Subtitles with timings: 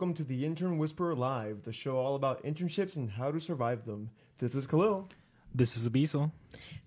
[0.00, 3.84] welcome to the Intern Whisperer Live, the show all about internships and how to survive
[3.84, 4.08] them.
[4.38, 5.10] This is Kahlil.
[5.54, 6.30] This is Abiso.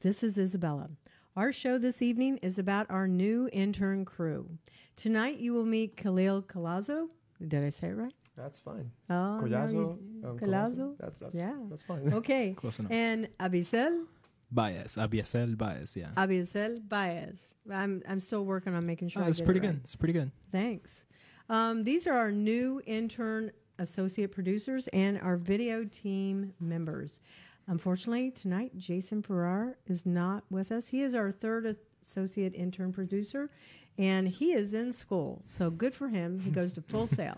[0.01, 0.89] This is Isabella.
[1.37, 4.49] Our show this evening is about our new intern crew.
[4.95, 7.09] Tonight you will meet Kahlil Colazo.
[7.47, 8.13] Did I say it right?
[8.35, 8.89] That's fine.
[9.11, 9.71] Oh, no, Collazo.
[9.73, 10.95] you- um, Colazo?
[10.97, 11.53] That's, that's, Yeah.
[11.69, 12.11] that's fine.
[12.21, 12.53] Okay.
[12.57, 12.91] Close enough.
[12.91, 14.05] And Abisel,
[14.51, 14.95] Baez.
[14.95, 16.09] Abiesel Baez, yeah.
[16.17, 17.47] Abisel Baez.
[17.71, 19.21] I'm I'm still working on making sure.
[19.21, 19.73] Oh, I it's get it pretty right.
[19.73, 19.81] good.
[19.83, 20.31] It's pretty good.
[20.51, 21.02] Thanks.
[21.49, 27.19] Um, these are our new intern associate producers and our video team members.
[27.67, 30.87] Unfortunately, tonight Jason Farrar is not with us.
[30.87, 33.49] He is our third associate intern producer,
[33.97, 35.41] and he is in school.
[35.45, 36.39] So good for him.
[36.39, 37.37] He goes to full sail.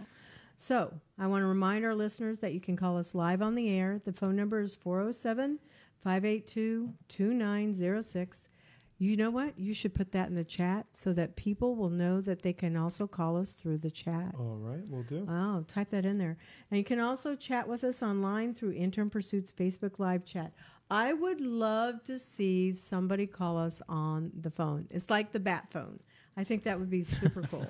[0.57, 3.69] So I want to remind our listeners that you can call us live on the
[3.69, 4.01] air.
[4.03, 5.59] The phone number is 407
[6.03, 8.47] 582 2906.
[8.97, 9.59] You know what?
[9.59, 12.77] You should put that in the chat so that people will know that they can
[12.77, 14.33] also call us through the chat.
[14.39, 15.27] All right, we'll do.
[15.29, 16.37] Oh, type that in there.
[16.71, 20.53] And you can also chat with us online through Intern Pursuits Facebook Live chat.
[20.89, 24.87] I would love to see somebody call us on the phone.
[24.89, 25.99] It's like the bat phone.
[26.37, 27.67] I think that would be super cool.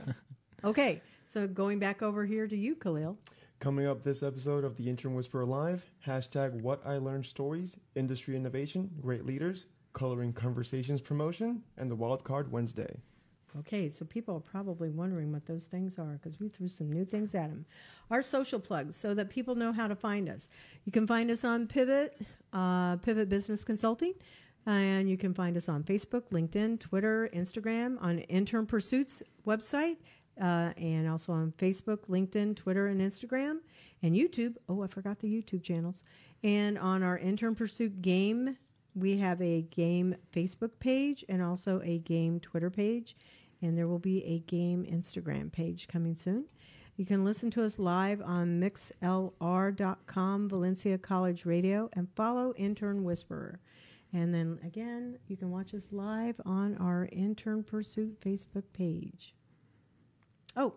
[0.64, 3.18] okay, so going back over here to you, Kahlil.
[3.60, 8.36] Coming up this episode of the Intern Whisperer Live, hashtag what I learned stories, industry
[8.36, 12.96] innovation, great leaders, coloring conversations promotion, and the wild card Wednesday.
[13.60, 17.06] Okay, so people are probably wondering what those things are because we threw some new
[17.06, 17.66] things at them.
[18.12, 20.50] Our social plugs so that people know how to find us.
[20.84, 24.14] You can find us on Pivot, uh, Pivot Business Consulting,
[24.66, 29.98] and you can find us on Facebook, LinkedIn, Twitter, Instagram, on Intern Pursuits website,
[30.42, 33.60] uh, and also on Facebook, LinkedIn, Twitter, and Instagram,
[34.04, 34.56] and YouTube.
[34.68, 36.04] Oh, I forgot the YouTube channels.
[36.44, 38.58] And on our Intern Pursuit game,
[38.96, 43.16] we have a game Facebook page and also a game Twitter page
[43.62, 46.46] and there will be a game Instagram page coming soon.
[46.98, 53.60] You can listen to us live on mixlr.com, Valencia College Radio, and follow Intern Whisperer.
[54.14, 59.34] And then again, you can watch us live on our Intern Pursuit Facebook page.
[60.56, 60.76] Oh,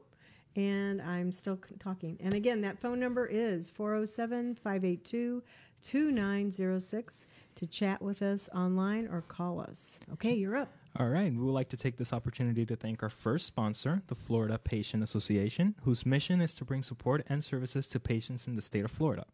[0.56, 2.16] and I'm still talking.
[2.20, 5.42] And again, that phone number is 407 582
[5.82, 9.98] 2906 to chat with us online or call us.
[10.14, 10.70] Okay, you're up.
[10.98, 11.32] All right.
[11.32, 15.02] We would like to take this opportunity to thank our first sponsor, the Florida Patient
[15.02, 18.90] Association, whose mission is to bring support and services to patients in the state of
[18.90, 19.24] Florida.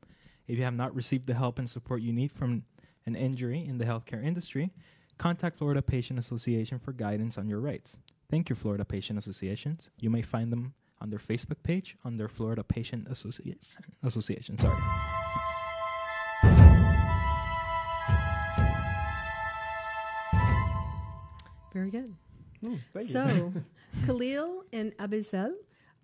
[0.46, 2.64] If you have not received the help and support you need from
[3.06, 4.70] an injury in the healthcare industry,
[5.18, 7.98] contact Florida Patient Association for guidance on your rights.
[8.30, 9.90] Thank you, Florida Patient Associations.
[9.98, 13.58] You may find them on their Facebook page on their Florida Patient Association.
[14.02, 14.80] Association, sorry.
[21.74, 22.14] Very good.
[22.64, 23.12] Hmm, thank you.
[23.12, 23.52] so,
[24.06, 25.52] Kahlil and Abisel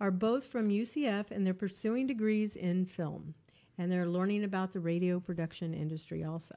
[0.01, 3.33] are both from UCF and they're pursuing degrees in film.
[3.77, 6.55] And they're learning about the radio production industry also.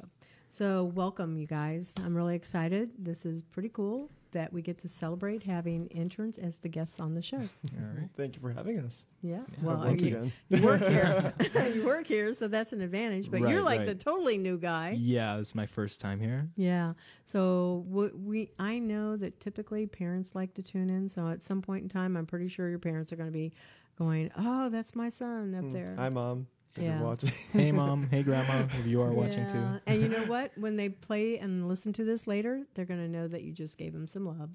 [0.57, 1.93] So, welcome, you guys.
[2.05, 2.91] I'm really excited.
[2.97, 7.13] This is pretty cool that we get to celebrate having interns as the guests on
[7.13, 7.39] the show.
[7.39, 8.09] All right.
[8.17, 9.05] Thank you for having us.
[9.21, 9.39] Yeah.
[9.49, 9.57] Yeah.
[9.63, 10.33] Well, Once you, again.
[10.51, 11.33] you work here.
[11.75, 13.33] you work here, so that's an advantage.
[13.33, 14.97] But you're Right, like the totally new guy.
[14.97, 16.49] Yeah, it's my first time here.
[16.55, 16.93] Yeah.
[17.25, 21.09] So w- we, I know that typically parents like to tune in.
[21.09, 23.53] So at some point in time, I'm pretty sure your parents are going to be
[23.99, 26.47] going, "Oh, that's my son up Hmm, there." Hi, Mom.
[26.77, 26.99] If Yeah.
[26.99, 27.31] you're watching.
[27.53, 28.09] hey, mom.
[28.11, 28.67] Hey, grandma.
[28.79, 29.81] If you are watching too.
[29.87, 30.53] And you know what?
[30.57, 33.79] When they play and listen to this later, they're going to know that you just
[33.79, 34.51] gave them some love.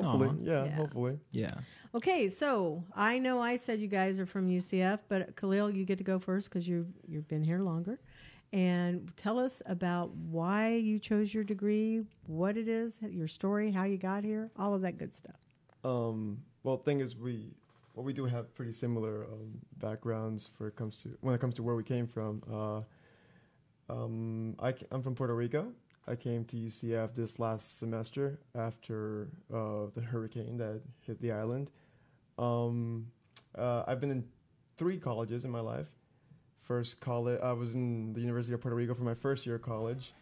[0.00, 0.30] hopefully.
[0.42, 0.74] Yeah, Yeah.
[0.76, 1.18] hopefully.
[1.32, 1.50] Yeah.
[1.94, 5.98] Okay, so I know I said you guys are from UCF, but Kahlil, you get
[5.98, 7.98] to go first because you you've been here longer,
[8.52, 13.84] and tell us about why you chose your degree, what it is, your story, how
[13.84, 15.34] you got here, all of that good stuff.
[15.84, 17.54] Um, well, thing is, we
[17.94, 21.54] well we do have pretty similar um, backgrounds for it comes to when it comes
[21.56, 22.42] to where we came from.
[22.50, 22.80] Uh,
[23.92, 25.72] um, I, am from Puerto Rico.
[26.06, 31.70] I came to UCF this last semester after uh, the hurricane that hit the island.
[32.38, 33.06] Um,
[33.56, 34.24] uh, I've been in
[34.76, 35.88] three colleges in my life.
[36.60, 39.62] First college, I was in the University of Puerto Rico for my first year of
[39.62, 40.12] college.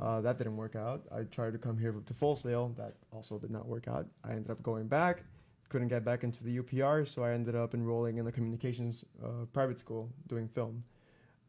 [0.00, 1.02] Uh, that didn't work out.
[1.14, 2.74] I tried to come here to Full Sail.
[2.76, 4.06] That also did not work out.
[4.24, 5.22] I ended up going back.
[5.68, 9.46] Couldn't get back into the UPR, so I ended up enrolling in the communications uh,
[9.52, 10.84] private school doing film.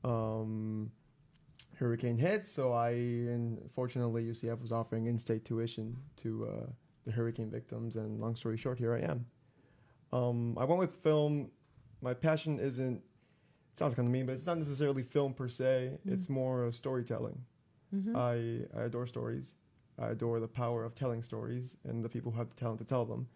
[0.04, 0.92] Um,
[1.75, 6.66] hurricane hit, so I, unfortunately UCF was offering in-state tuition to uh,
[7.06, 7.96] the hurricane victims.
[7.96, 9.25] And long story short, here I am.
[10.12, 11.52] Um, I went with film.
[12.02, 12.98] My passion isn't.
[12.98, 15.98] It sounds kind of mean, but it's not necessarily film per se.
[16.08, 16.14] Mm.
[16.14, 17.40] It's more storytelling.
[17.96, 18.16] Mm-hmm.
[18.16, 19.56] I, I adore stories.
[20.00, 22.86] I adore the power of telling stories and the people who have the talent to
[22.86, 23.28] tell them.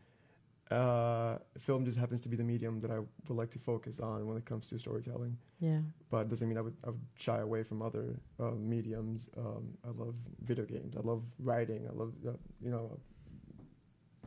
[0.71, 4.25] Uh, film just happens to be the medium that I would like to focus on
[4.25, 5.38] when it comes to storytelling.
[5.59, 5.79] Yeah.
[6.09, 9.29] But it doesn't mean I would, I would shy away from other uh, mediums.
[9.38, 10.95] Um, I love video games.
[10.95, 11.88] I love writing.
[11.89, 12.31] I love, uh,
[12.62, 12.97] you know,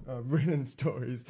[0.08, 1.24] uh, written stories.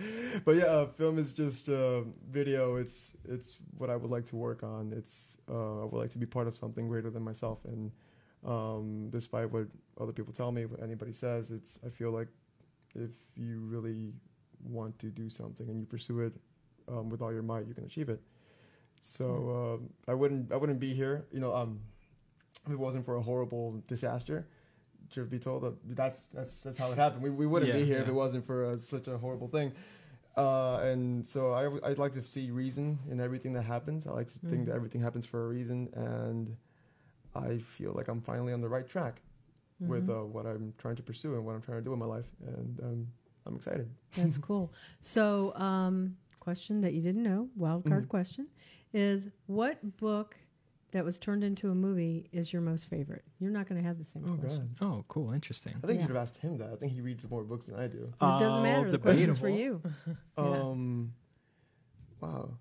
[0.45, 2.77] But yeah, uh, film is just uh, video.
[2.77, 4.93] It's it's what I would like to work on.
[4.97, 7.61] It's uh, I would like to be part of something greater than myself.
[7.65, 7.93] And
[8.45, 9.69] um, despite what
[10.01, 12.29] other people tell me, what anybody says, it's I feel like
[12.97, 14.13] if you really
[14.65, 16.33] want to do something and you pursue it
[16.89, 18.21] um, with all your might, you can achieve it.
[19.01, 21.81] So um, I wouldn't I wouldn't be here, you know, um,
[22.67, 24.47] if it wasn't for a horrible disaster.
[25.11, 27.23] Truth be told, uh, that's that's that's how it happened.
[27.23, 28.03] We we wouldn't Yeah, be here yeah.
[28.03, 29.73] if it wasn't for uh, such a horrible thing.
[30.37, 34.07] Uh, and so I w- I'd like to see reason in everything that happens.
[34.07, 34.67] I like to think Mhm.
[34.67, 36.57] that everything happens for a reason, and
[37.35, 39.21] I feel like I'm finally on the right track
[39.81, 40.23] with Mhm.
[40.23, 42.29] uh, what I'm trying to pursue and what I'm trying to do in my life,
[42.47, 43.09] and um,
[43.47, 43.91] I'm excited.
[44.17, 44.73] That's cool.
[45.01, 48.09] So, um, question that you didn't know, wild card Mhm.
[48.09, 48.49] question,
[48.93, 50.37] is what book
[50.93, 53.25] that was turned into a movie is your most favorite?
[53.39, 54.75] You're not going to have the same Oh question.
[54.79, 55.75] God, Oh, cool, interesting.
[55.83, 55.93] I think Yeah.
[55.95, 56.71] you should have asked him that.
[56.71, 58.05] I think he reads more books than I do.
[58.05, 58.91] It doesn't matter.
[58.91, 59.91] The question's for debatable.
[60.07, 60.17] you.
[60.39, 60.63] Yeah.
[60.63, 61.15] Um,
[62.21, 62.59] wow,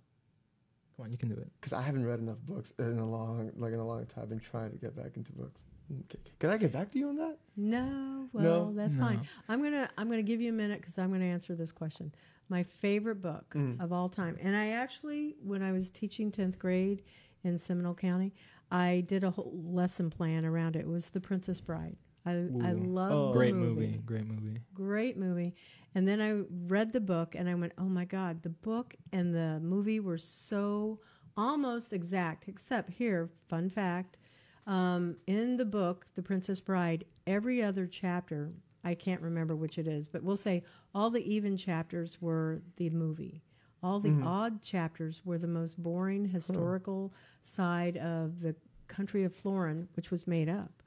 [0.96, 1.52] Come on, you can do it.
[1.60, 4.24] because I haven't read enough books in a long, like in a long time.
[4.24, 5.66] I've been trying to get back into books.
[5.92, 6.20] Okay.
[6.40, 7.38] Can I get back to you on that?
[7.56, 8.74] No, well, No?
[8.74, 9.02] that's No.
[9.04, 9.22] fine.
[9.48, 12.14] I'm gonna I'm gonna give you a minute because I'm gonna answer this question.
[12.50, 13.80] My favorite book Mm.
[13.80, 17.04] of all time, and I actually, when I was teaching tenth grade
[17.44, 18.34] in Seminole County,
[18.72, 20.80] I did a whole lesson plan around it.
[20.82, 21.96] It was The Princess Bride.
[22.26, 22.32] I
[22.62, 23.34] I love Oh.
[23.34, 23.88] Great movie.
[23.88, 23.98] movie.
[24.06, 24.60] Great movie.
[24.74, 25.54] great movie.
[25.96, 29.36] And then I read the book and I went, oh my God, the book and
[29.36, 31.00] the movie were so
[31.38, 34.18] almost exact, except here, fun fact.
[34.66, 38.52] Um, in the book, The Princess Bride, every other chapter,
[38.84, 40.64] I can't remember which it is, but we'll say
[40.96, 43.44] all the even chapters were the movie.
[43.82, 44.26] All the Mhm.
[44.26, 47.14] odd chapters were the most boring historical
[47.44, 48.56] side of the
[48.88, 50.82] country of Florin, which was made up.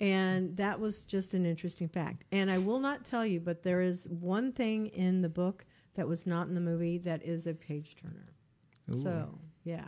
[0.00, 2.24] And that was just an interesting fact.
[2.32, 5.64] And I will not tell you, but there is one thing in the book
[5.94, 8.32] that was not in the movie that is a page turner.
[8.96, 9.86] So, yeah.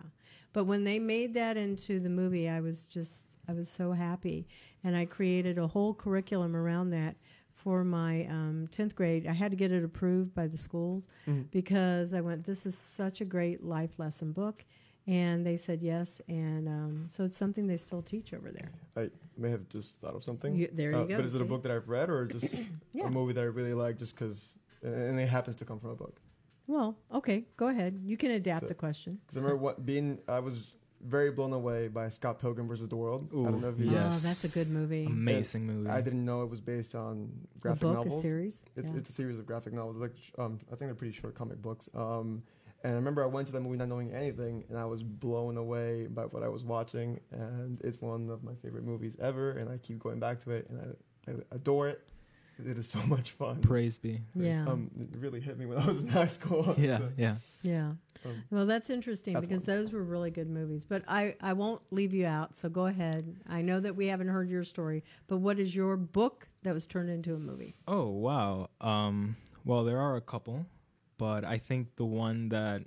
[0.55, 4.47] But when they made that into the movie, I was just, I was so happy.
[4.85, 7.17] And I created a whole curriculum around that
[7.55, 9.27] for my um, 10th grade.
[9.27, 11.51] I had to get it approved by the schools Mhm.
[11.51, 14.65] because I went, this is such a great life lesson book.
[15.07, 16.21] And they said yes.
[16.29, 18.71] And um, so it's something they still teach over there.
[18.97, 20.55] I may have just thought of something.
[20.55, 21.17] You- there you Uh, go.
[21.17, 22.65] But is it a book that I've read or just
[22.95, 23.07] Yeah.
[23.07, 25.97] a movie that I really like just because, and it happens to come from a
[25.97, 26.21] book?
[26.67, 28.01] Well, okay, go ahead.
[28.05, 29.19] You can adapt So- the question.
[29.23, 30.75] Because I remember what, being, I was
[31.05, 33.29] very blown away by Scott Pilgrim versus the World.
[33.31, 33.91] I don't know if you.
[33.91, 34.25] yes.
[34.25, 35.05] Oh, that's a good movie.
[35.05, 35.91] Amazing movie.
[35.91, 38.21] I didn't know it was based on a graphic book, novels.
[38.21, 38.65] a series.
[38.77, 38.99] It's, yeah.
[38.99, 39.97] it's a series of graphic novels.
[39.97, 41.91] Like um, I think they're pretty short comic books.
[41.95, 42.43] Um,
[42.83, 45.57] and I remember I went to that movie not knowing anything, and I was blown
[45.57, 47.21] away by what I was watching.
[47.33, 50.69] And it's one of my favorite movies ever, and I keep going back to it,
[50.71, 52.09] and I, I adore it.
[52.59, 53.61] It is so much fun.
[53.61, 54.21] Praise be.
[54.35, 56.75] yeah, Um, it really hit me when I was in high school.
[56.79, 57.37] Yeah, So, yeah.
[57.63, 57.93] yeah.
[58.25, 60.85] um, Well, that's interesting That's because those were really good movies.
[60.89, 62.57] But I, I won't leave you out.
[62.57, 63.37] So go ahead.
[63.49, 66.87] I know that we haven't heard your story, but what is your book that was
[66.87, 67.75] turned into a movie?
[67.89, 68.69] Oh wow.
[68.81, 70.67] Um, well, there are a couple,
[71.19, 72.83] but I think the one that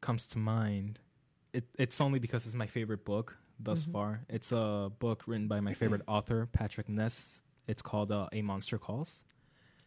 [0.00, 1.00] comes to mind,
[1.52, 3.92] it, it's only because it's my favorite book thus Mhm.
[3.92, 4.20] far.
[4.28, 7.42] It's a book written by my favorite author, Patrick Ness.
[7.66, 9.24] It's called uh, A Monster Calls.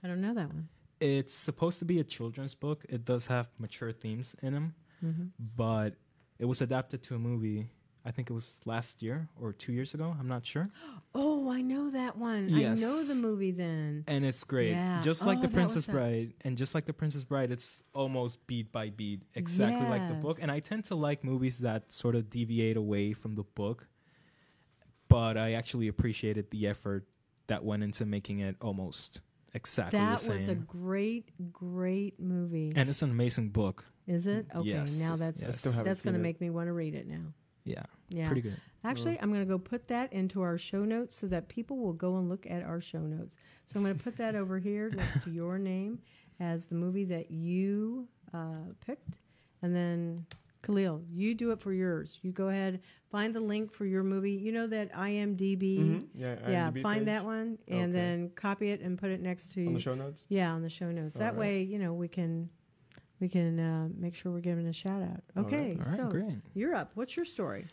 [0.03, 0.69] I don't know that one.
[0.99, 2.85] It's supposed to be a children's book.
[2.89, 5.25] It does have mature themes in them, hmm
[5.57, 5.95] but
[6.39, 7.67] it was adapted to a movie.
[8.07, 10.15] I think it was last year or two years ago.
[10.19, 10.69] I'm not sure.
[11.17, 12.49] Oh, I know that one.
[12.49, 12.77] Yes.
[12.77, 14.03] I know the movie then.
[14.07, 14.71] and it's great.
[14.73, 15.01] Yeah.
[15.01, 18.69] Just like Oh, the Princess Bride, and just like the Princess Bride, it's almost beat
[18.71, 20.39] by beat, exactly like the book.
[20.41, 23.87] And I tend to like movies that sort of deviate away from the book,
[25.07, 27.07] but I actually appreciated the effort
[27.47, 29.21] that went into making it almost
[29.53, 30.29] exactly that the same.
[30.33, 32.73] That was a great, great movie.
[32.75, 33.85] and it's an amazing book.
[34.07, 34.45] is it?
[34.55, 34.99] Okay, Yes.
[34.99, 35.49] now that's Yes.
[35.49, 37.33] I still haven't that's going to make me want to read it now.
[37.63, 38.27] Yeah, Yeah.
[38.27, 38.57] pretty good.
[38.83, 41.93] Actually, I'm going to go put that into our show notes so that people will
[41.93, 43.35] go and look at our show notes.
[43.65, 45.97] So I'm going to put that over here next to your name
[46.39, 48.53] as the movie that you uh,
[48.85, 49.15] picked.
[49.63, 50.27] And then,
[50.65, 52.19] Kahlil, you do it for yours.
[52.21, 52.81] You go ahead,
[53.11, 54.31] find the link for your movie.
[54.33, 55.77] You know that IMDb.
[55.79, 56.07] mhm.
[56.15, 57.91] Yeah, Yeah, find page that one and Okay.
[57.91, 60.25] then copy it and put it next to on the show notes.
[60.29, 61.15] yeah on the show notes.
[61.15, 61.39] That All right.
[61.39, 62.49] way, you know, we can
[63.21, 65.21] we can uh, make sure we're giving a shout out.
[65.37, 65.53] All right.
[65.53, 66.35] Okay, All right, so great.
[66.53, 66.91] you're up.
[66.95, 67.65] What's your story?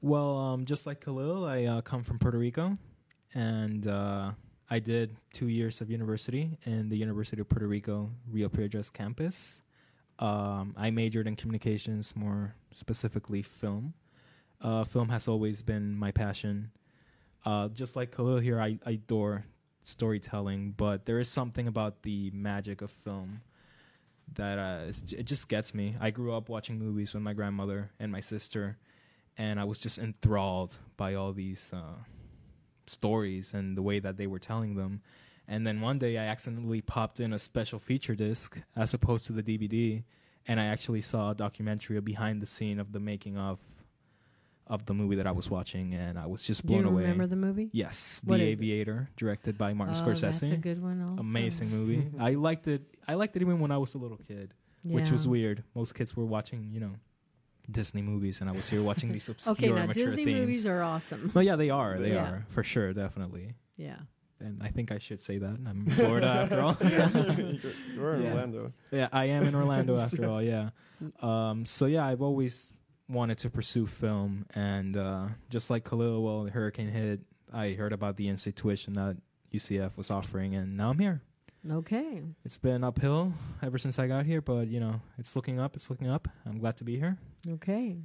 [0.00, 2.78] Well, um, just like Kahlil, I uh, come from Puerto Rico,
[3.34, 4.30] and uh,
[4.70, 9.62] I did two years of university in the University of Puerto Rico Rio Piedras campus.
[10.18, 13.94] Um, I majored in communications, more specifically film.
[14.60, 16.70] Uh, film has always been my passion.
[17.44, 19.44] Uh, just like Kahlil here, I, I adore
[19.84, 23.40] storytelling, but there is something about the magic of film
[24.34, 25.94] that uh, it just gets me.
[26.00, 28.76] I grew up watching movies with my grandmother and my sister,
[29.38, 31.94] and I was just enthralled by all these uh,
[32.86, 35.00] stories and the way that they were telling them.
[35.50, 39.32] And then one day I accidentally popped in a special feature disc as opposed to
[39.32, 40.02] the DVD,
[40.46, 43.58] and I actually saw a documentary, a behind the scene of the making of
[44.66, 47.02] of the movie that I was watching, and I was just Do you blown away.
[47.04, 47.70] remember the movie?
[47.72, 48.52] Yes, What The is it?
[48.60, 50.20] Aviator, directed by Martin oh, Scorsese.
[50.40, 51.00] That's a good one.
[51.00, 51.14] Also.
[51.22, 52.04] Amazing movie.
[52.20, 52.82] I liked it.
[53.06, 54.52] I liked it even when I was a little kid,
[54.84, 55.64] which was weird.
[55.74, 56.92] Most kids were watching, you know,
[57.70, 60.40] Disney movies, and I was here watching these obscure, Okay, now mature Disney themes.
[60.40, 61.32] movies are awesome.
[61.34, 61.98] No, yeah, they are.
[61.98, 62.24] They Yeah.
[62.30, 63.54] are for sure, definitely.
[63.78, 63.96] yeah.
[64.40, 65.58] And I think I should say that.
[65.66, 66.76] I'm in Florida after all.
[67.94, 68.30] You're in Yeah.
[68.30, 68.72] Orlando.
[68.92, 70.42] yeah, I am in Orlando after all.
[70.42, 70.70] Yeah.
[71.22, 72.72] Um, so yeah, I've always
[73.08, 77.20] wanted to pursue film, and uh, just like Kahlil, well, the hurricane hit.
[77.52, 79.16] I heard about the in-state tuition that
[79.54, 81.22] UCF was offering, and now I'm here.
[81.70, 82.22] Okay.
[82.44, 85.74] It's been uphill ever since I got here, but you know, it's looking up.
[85.74, 86.28] It's looking up.
[86.46, 87.16] I'm glad to be here.
[87.48, 87.96] Okay.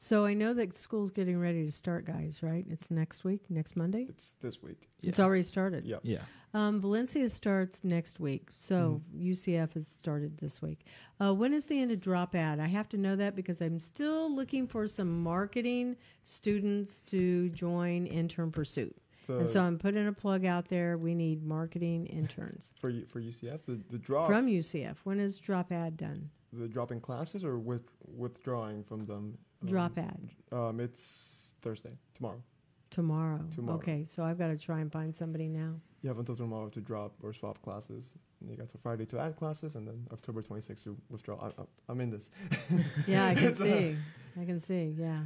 [0.00, 2.38] So I know that school's getting ready to start, guys.
[2.42, 2.64] Right?
[2.70, 4.06] It's next week, next Monday.
[4.08, 4.88] It's this week.
[5.02, 5.84] It's already started.
[5.84, 5.98] Yeah.
[6.02, 6.20] Yeah.
[6.54, 9.32] Um, Valencia starts next week, so Mm-hmm.
[9.32, 10.86] UCF has started this week.
[11.20, 12.58] Uh, when is the end of drop add?
[12.58, 18.06] I have to know that because I'm still looking for some marketing students to join
[18.06, 20.96] Intern Pursuit, The, and so I'm putting a plug out there.
[20.96, 24.96] We need marketing interns for for UCF, the the draw from UCF.
[25.04, 26.30] When is drop add done?
[26.50, 29.36] the dropping classes or with withdrawing from them.
[29.62, 32.42] Um, Drop add Um, it's Thursday tomorrow.
[32.90, 33.44] tomorrow.
[33.54, 33.78] tomorrow.
[33.78, 35.74] Okay, so I've got to try and find somebody now.
[36.02, 38.14] You have until tomorrow to drop or swap classes.
[38.40, 41.40] And you got till Friday to add classes, and then October 26th to withdraw.
[41.40, 42.30] I, I, I'm in this.
[43.08, 43.96] Yeah, I can see.
[44.40, 44.94] I can see.
[44.96, 45.22] Yeah.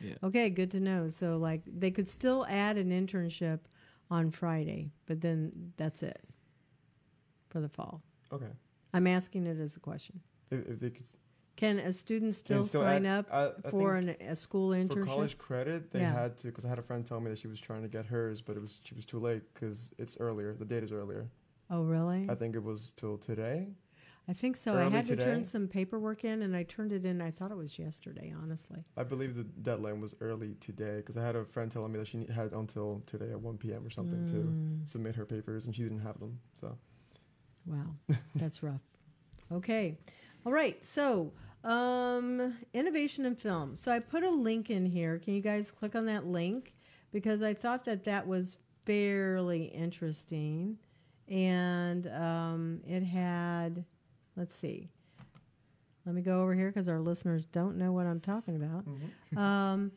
[0.00, 0.14] Yeah.
[0.22, 1.10] Okay, good to know.
[1.10, 3.60] So, like, they could still add an internship
[4.10, 6.20] on Friday, but then that's it
[7.50, 8.02] for the fall.
[8.32, 8.48] Okay.
[8.94, 10.20] I'm asking it as a question.
[10.50, 11.16] If, if they could s-
[11.58, 14.94] Can a student still, still sign add, up I, I for an, a school internship?
[14.94, 16.12] for college credit, they Yeah.
[16.12, 18.06] had to because I had a friend tell me that she was trying to get
[18.06, 20.54] hers, but it was she was too late because it's earlier.
[20.54, 21.26] The date is earlier.
[21.70, 22.26] oh, really?
[22.30, 23.66] I think it was till today.
[24.28, 24.74] I think so.
[24.74, 27.20] I early had to turn some paperwork in, and I turned it in.
[27.20, 28.84] I thought it was yesterday, honestly.
[28.96, 32.06] I believe the deadline was early today because I had a friend telling me that
[32.08, 33.86] she had until today at 1 p.m.
[33.86, 36.38] or something to Mm, submit her papers, and she didn't have them.
[36.54, 36.76] So
[37.66, 37.94] wow,
[38.36, 38.82] that's rough.
[39.50, 39.96] Okay,
[40.44, 40.84] all right.
[40.84, 41.32] So,
[41.64, 43.76] um, innovation in film.
[43.76, 45.18] So I put a link in here.
[45.18, 46.74] Can you guys click on that link
[47.12, 50.78] because I thought that that was fairly interesting,
[51.28, 53.84] and um, it had.
[54.36, 54.88] Let's see.
[56.06, 58.84] Let me go over here because our listeners don't know what I'm talking about.
[59.42, 59.90] um,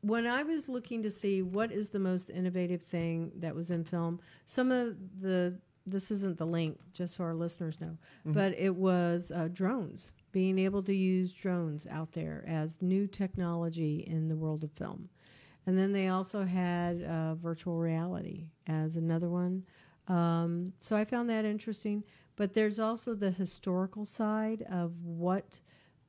[0.00, 3.84] when I was looking to see what is the most innovative thing that was in
[3.84, 5.54] film, some of the
[5.86, 7.96] this isn't the link, just so our listeners know,
[8.26, 8.34] Mhm.
[8.34, 10.12] but it was uh, drones.
[10.32, 15.08] Being able to use drones out there as new technology in the world of film,
[15.66, 19.64] and then they also had uh, virtual reality as another one.
[20.08, 22.04] Um, so I found that interesting.
[22.36, 25.60] But there's also the historical side of what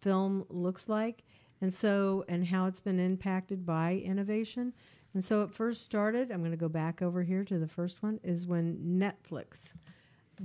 [0.01, 1.24] film looks like
[1.62, 4.74] and so and how it's been impacted by innovation
[5.13, 8.01] and so it first started i'm going to go back over here to the first
[8.01, 9.74] one is when netflix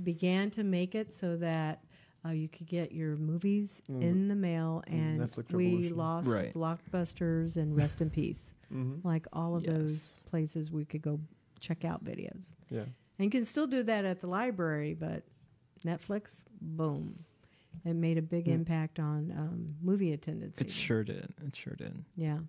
[0.03, 1.83] began to make it so that
[2.27, 4.01] uh, you could get your movies Mm.
[4.01, 6.53] in the mail and Netflix we lost Right.
[6.53, 9.07] blockbusters and rest in peace Mm-hmm.
[9.07, 11.19] like all of those places we could go
[11.59, 12.81] check out videos Yeah.
[12.81, 15.23] and you can still do that at the library, but
[15.85, 17.23] Netflix, boom.
[17.85, 18.53] It made a big Mm.
[18.53, 20.57] impact on um, movie attendance.
[20.59, 20.71] It even.
[20.73, 21.33] sure did.
[21.45, 22.03] It sure did.
[22.15, 22.39] Yeah.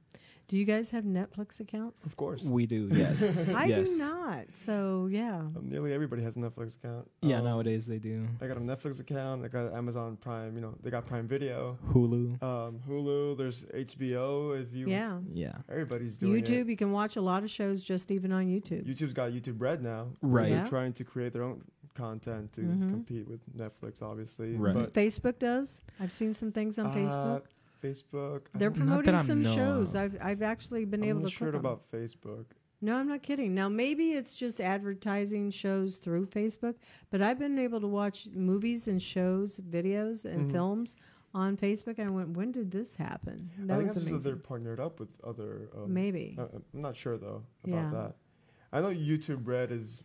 [0.49, 2.07] Do you guys have Netflix accounts?
[2.07, 2.45] Of course.
[2.45, 2.89] We do.
[2.93, 3.53] Yes.
[3.55, 3.91] I yes.
[3.91, 4.47] do not.
[4.65, 5.41] So, yeah.
[5.41, 7.07] Um, nearly everybody has a Netflix account.
[7.21, 7.39] Yeah.
[7.41, 8.27] Um, Nowadays they do.
[8.41, 9.45] I got a Netflix account.
[9.45, 10.55] I got Amazon Prime.
[10.55, 12.43] You know, they got Prime Video, Hulu.
[12.43, 13.37] um, Hulu.
[13.37, 14.59] There's HBO.
[14.63, 15.19] If you, Yeah.
[15.35, 15.53] Yeah.
[15.69, 16.69] everybody's doing YouTube, it.
[16.69, 18.87] you can watch a lot of shows just even on YouTube.
[18.87, 20.09] YouTube's got YouTube Red now.
[20.23, 20.49] Right.
[20.49, 20.67] They're Yeah.
[20.67, 21.63] trying to create their own
[21.99, 22.91] content to Mhm.
[22.91, 24.55] compete with Netflix, obviously.
[24.57, 24.75] Right.
[24.75, 25.83] But Facebook does.
[26.01, 27.43] I've seen some things on uh, Facebook.
[27.83, 28.43] Facebook.
[28.55, 29.95] They're don't- that promoting some know shows.
[29.95, 30.01] of.
[30.01, 31.67] I've I've actually been I'm able not to sure click 'em.
[31.67, 32.47] about Facebook.
[32.81, 33.55] No, I'm not kidding.
[33.55, 36.77] Now maybe it's just advertising shows through Facebook,
[37.11, 40.53] but I've been able to watch movies and shows, videos and Mhm.
[40.53, 40.97] films
[41.35, 41.99] on Facebook.
[41.99, 43.51] And I went, when did this happen?
[43.59, 45.69] That I think was that's just they're partnered up with other.
[45.77, 46.37] Um, Maybe.
[46.39, 47.91] uh, I'm not sure though about Yeah.
[47.91, 48.17] that.
[48.73, 50.03] I know YouTube Red is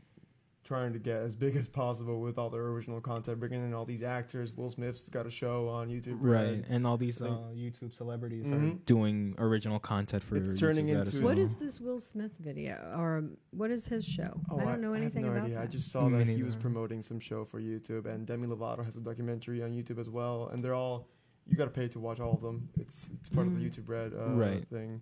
[0.63, 3.85] trying to get as big as possible with all their original content, bringing in all
[3.85, 4.53] these actors.
[4.55, 8.55] Will Smith's got a show on YouTube, Right, and all these uh, YouTube celebrities are
[8.55, 8.85] Mhm.
[8.85, 11.43] doing original content for It's turning YouTube Red into- What well.
[11.43, 14.39] is this Will Smith video, or what is his show?
[14.49, 15.57] Oh, I don't know anything have no about idea.
[15.57, 15.63] that.
[15.63, 18.83] I just saw Me that he was promoting some show for YouTube, and Demi Lovato
[18.85, 21.07] has a documentary on YouTube as well, and they're all
[21.45, 22.69] you got to pay to watch all of them.
[22.79, 23.69] It's it's part of the Mm.
[23.69, 24.65] YouTube Red uh, Right.
[24.69, 25.01] thing,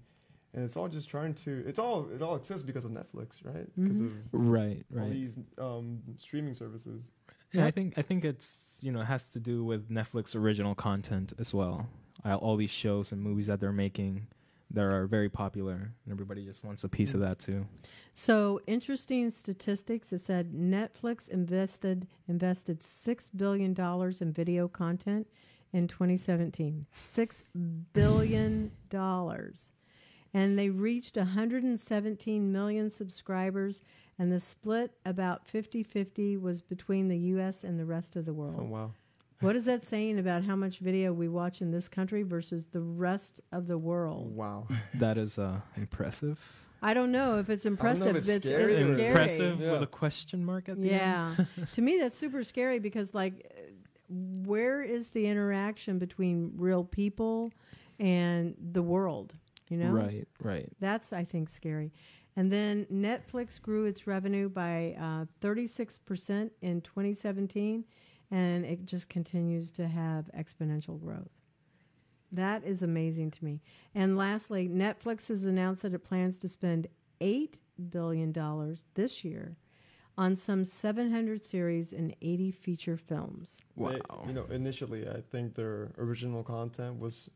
[0.53, 1.63] and it's all just trying to.
[1.67, 3.67] It's all it all exists because of Netflix, right?
[3.75, 4.05] Because Mhm.
[4.07, 5.11] of Right, all right.
[5.11, 7.09] these um, streaming services.
[7.53, 10.73] Yeah, I think I think it's you know it has to do with Netflix original
[10.75, 11.87] content as well.
[12.23, 14.27] Uh, all these shows and movies that they're making
[14.73, 15.73] that are very popular,
[16.05, 17.67] and everybody just wants a piece of that too.
[18.13, 20.13] So interesting statistics.
[20.13, 25.27] It said Netflix invested invested six billion dollars in video content
[25.73, 26.85] in 2017.
[26.93, 27.43] Six
[27.93, 29.69] billion dollars,
[30.33, 33.81] and they reached 117 million subscribers.
[34.19, 37.63] And the split about 50-50 was between the U.S.
[37.63, 38.59] and the rest of the world.
[38.59, 38.91] Oh wow!
[39.39, 42.81] What is that saying about how much video we watch in this country versus the
[42.81, 44.35] rest of the world?
[44.35, 44.67] Wow!
[44.95, 46.39] That is uh, impressive.
[46.83, 48.15] I don't know if it's don't know if impressive.
[48.15, 49.07] it's it's, scary it's scary.
[49.07, 49.71] Impressive Yeah.
[49.73, 51.47] with a question mark at the end.
[51.57, 51.65] Yeah.
[51.73, 53.71] to me, that's super scary because, like, uh,
[54.09, 57.51] where is the interaction between real people
[57.99, 59.33] and the world?
[59.71, 59.91] You know?
[59.93, 60.69] Right, right.
[60.81, 61.93] That's, I think, scary.
[62.35, 67.85] And then Netflix grew its revenue by uh, 36% in 2017,
[68.31, 71.29] and it just continues to have exponential growth.
[72.33, 73.61] That is amazing to me.
[73.95, 76.87] And lastly, Netflix has announced that it plans to spend
[77.21, 77.55] $8
[77.89, 78.33] billion
[78.93, 79.55] this year
[80.17, 83.59] on some 700 series and 80 feature films.
[83.77, 83.91] Wow.
[84.23, 87.29] They- you know, initially I think their original content was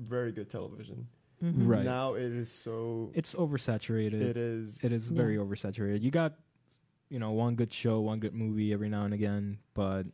[0.00, 1.08] very good television.
[1.42, 1.68] Mhm.
[1.68, 1.84] Right.
[1.84, 3.10] Now it is so.
[3.14, 4.20] It's oversaturated.
[4.20, 4.78] It is.
[4.82, 5.16] It is Yeah.
[5.16, 6.02] very oversaturated.
[6.02, 6.34] You got,
[7.08, 10.06] you know, one good show, one good movie every now and again, but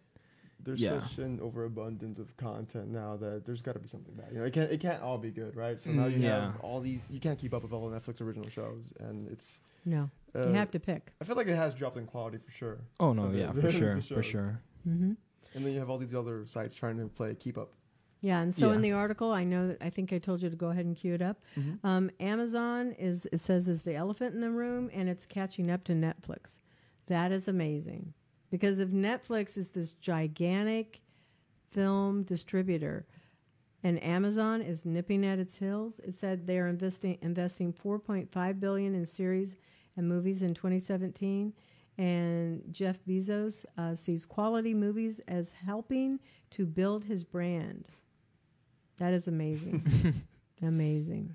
[0.60, 1.06] there's Yeah.
[1.06, 4.32] such an overabundance of content now that there's got to be something bad.
[4.32, 5.78] You know, it can't it can't all be good, right?
[5.80, 6.52] So now Mm, you yeah.
[6.52, 7.06] have all these.
[7.10, 9.60] You can't keep up with all the Netflix original shows, and it's.
[9.86, 11.12] No, Uh, you have to pick.
[11.20, 12.80] I feel like it has dropped in quality for sure.
[13.00, 13.38] oh no, Okay.
[13.40, 14.26] yeah, The for sure, for shows.
[14.26, 14.60] sure.
[14.88, 15.12] Mm-hmm.
[15.54, 17.72] And then you have all these other sites trying to play keep up.
[18.24, 20.56] Yeah, and so in the article, I know that I think I told you to
[20.56, 21.42] go ahead and cue it up.
[21.58, 21.86] Mm-hmm.
[21.86, 25.84] Um, Amazon is it says is the elephant in the room, and it's catching up
[25.84, 26.60] to Netflix.
[27.06, 28.14] That is amazing
[28.50, 31.02] because if Netflix is this gigantic
[31.70, 33.04] film distributor,
[33.82, 38.94] and Amazon is nipping at its heels, it said they are investing investing 4.5 billion
[38.94, 39.56] in series
[39.98, 41.52] and movies in 2017.
[41.98, 46.18] And Jeff Bezos uh, sees quality movies as helping
[46.52, 47.84] to build his brand.
[48.98, 49.82] That is amazing.
[50.62, 51.34] amazing.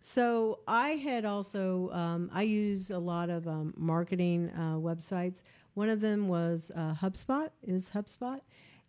[0.00, 5.42] So I had also um, I use a lot of um, marketing uh, websites.
[5.74, 7.50] One of them was uh, HubSpot.
[7.62, 8.40] Is HubSpot,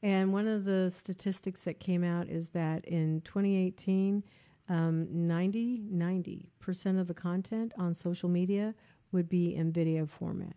[0.04, 4.24] and one of the statistics that came out is that in 2018,
[4.70, 8.74] um, 90 percent of the content on social media
[9.12, 10.56] would be in video format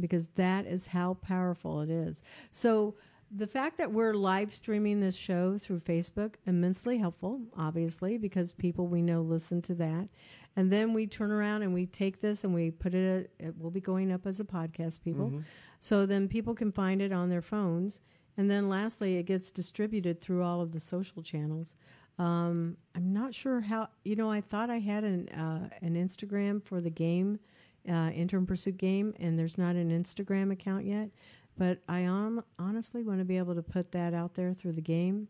[0.00, 2.22] because that is how powerful it is.
[2.52, 2.94] So
[3.36, 8.86] the fact that we're live streaming this show through Facebook immensely helpful, obviously, because people
[8.86, 10.08] we know listen to that.
[10.56, 13.30] And then we turn around and we take this and we put it.
[13.40, 15.26] It will be going up as a podcast, people.
[15.26, 15.40] Mm-hmm.
[15.80, 18.00] So then people can find it on their phones.
[18.36, 21.74] And then lastly, it gets distributed through all of the social channels.
[22.18, 23.88] Um, I'm not sure how.
[24.04, 27.40] You know, I thought I had an uh, an Instagram for the game,
[27.88, 31.10] uh, Intern Pursuit game, and there's not an Instagram account yet.
[31.56, 34.80] But I um, honestly want to be able to put that out there through the
[34.80, 35.28] game.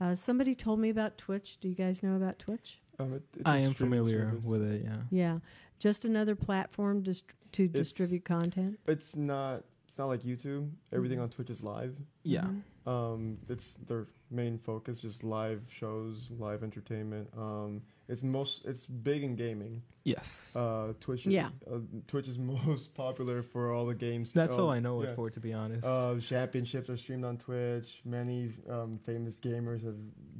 [0.00, 1.58] Uh, somebody told me about Twitch.
[1.60, 2.80] Do you guys know about Twitch?
[2.98, 4.44] Um, it, it's I a am familiar service.
[4.44, 4.82] with it.
[4.84, 4.96] Yeah.
[5.10, 5.38] Yeah,
[5.78, 8.78] just another platform dist- to distribute content.
[8.86, 9.64] It's not.
[9.96, 10.68] It's not like YouTube.
[10.92, 11.96] Everything on Twitch is live.
[12.22, 12.44] Yeah.
[12.44, 12.86] Mhm.
[12.86, 17.30] Um, it's their main focus, just live shows, live entertainment.
[17.34, 18.66] Um, it's most.
[18.66, 19.80] It's big in gaming.
[20.04, 20.54] Yes.
[20.54, 21.24] Uh, Twitch.
[21.24, 21.48] Yeah.
[21.66, 21.78] Uh,
[22.08, 24.32] Twitch is most popular for all the games.
[24.32, 25.12] That's um, all I know yeah.
[25.12, 25.86] it for, to be honest.
[25.86, 28.02] Uh, championships are streamed on Twitch.
[28.04, 29.96] Many um, famous gamers have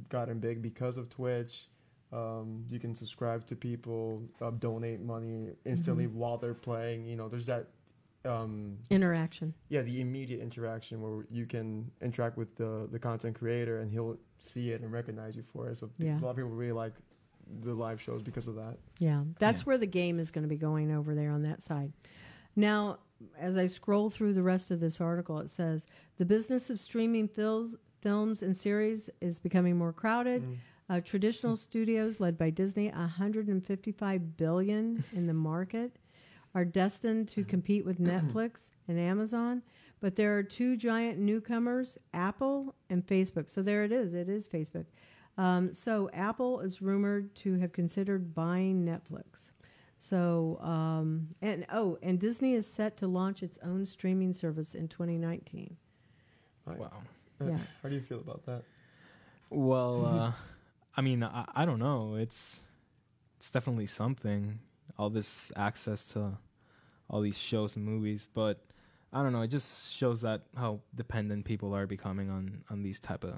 [0.09, 1.67] gotten big because of Twitch.
[2.13, 6.13] Um, you can subscribe to people, uh, donate money instantly Mhm.
[6.13, 7.07] while they're playing.
[7.07, 7.69] You know, there's that.
[8.27, 9.53] Um, Interaction.
[9.69, 14.17] yeah, the immediate interaction where you can interact with the the content creator and he'll
[14.39, 15.77] see it and recognize you for it.
[15.77, 16.19] So Yeah.
[16.19, 16.93] a lot of people really like
[17.61, 18.77] the live shows because of that.
[18.99, 19.65] Yeah, that's Yeah.
[19.65, 21.93] where the game is going to be going over there on that side.
[22.55, 22.99] Now,
[23.37, 25.87] as I scroll through the rest of this article, it says
[26.17, 30.43] the business of streaming films, films and series is becoming more crowded.
[30.43, 30.55] Mm.
[30.89, 35.91] Uh, traditional studios, led by Disney, 155 billion in the market,
[36.57, 39.61] are destined to compete with Netflix and Amazon.
[39.99, 43.47] But there are two giant newcomers, Apple and Facebook.
[43.47, 44.15] So there it is.
[44.15, 44.85] It is Facebook.
[45.37, 49.51] Um, so Apple is rumored to have considered buying Netflix.
[49.99, 54.87] So um, and oh, and Disney is set to launch its own streaming service in
[54.87, 55.75] 2019.
[56.65, 56.79] Right.
[56.79, 56.91] Wow.
[57.39, 57.59] Uh, Yeah.
[57.83, 58.63] How do you feel about that?
[59.51, 60.31] Well, uh,
[60.95, 62.15] I mean, I, I don't know.
[62.15, 62.61] It's
[63.37, 64.59] it's definitely something.
[64.97, 66.37] All this access to
[67.09, 68.63] all these shows and movies, but
[69.13, 69.41] I don't know.
[69.41, 73.35] It just shows that how dependent people are becoming on on these type of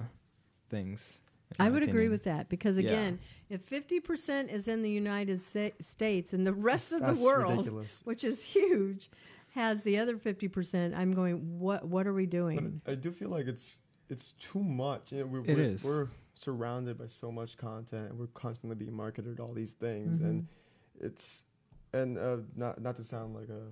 [0.68, 1.20] things.
[1.58, 2.90] I my would agree with that because Yeah.
[2.90, 7.50] again, if 50% is in the United Sta- States and the rest of the world,
[7.58, 8.00] ridiculous.
[8.04, 9.10] which is huge,
[9.54, 12.80] has the other 50%, I'm going, what what are we But doing?
[12.86, 13.78] I do feel like it's
[14.08, 15.10] it's too much.
[15.12, 15.84] You know, we're, It we're, is.
[15.84, 18.10] We're surrounded by so much content.
[18.10, 21.06] and We're constantly being marketed all these things, and Mm-hmm.
[21.06, 21.44] it's
[21.92, 23.62] and uh, not not to sound like a.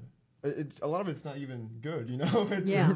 [0.45, 2.49] It's a lot of it's not even good, you know.
[2.53, 2.95] It's, Yeah.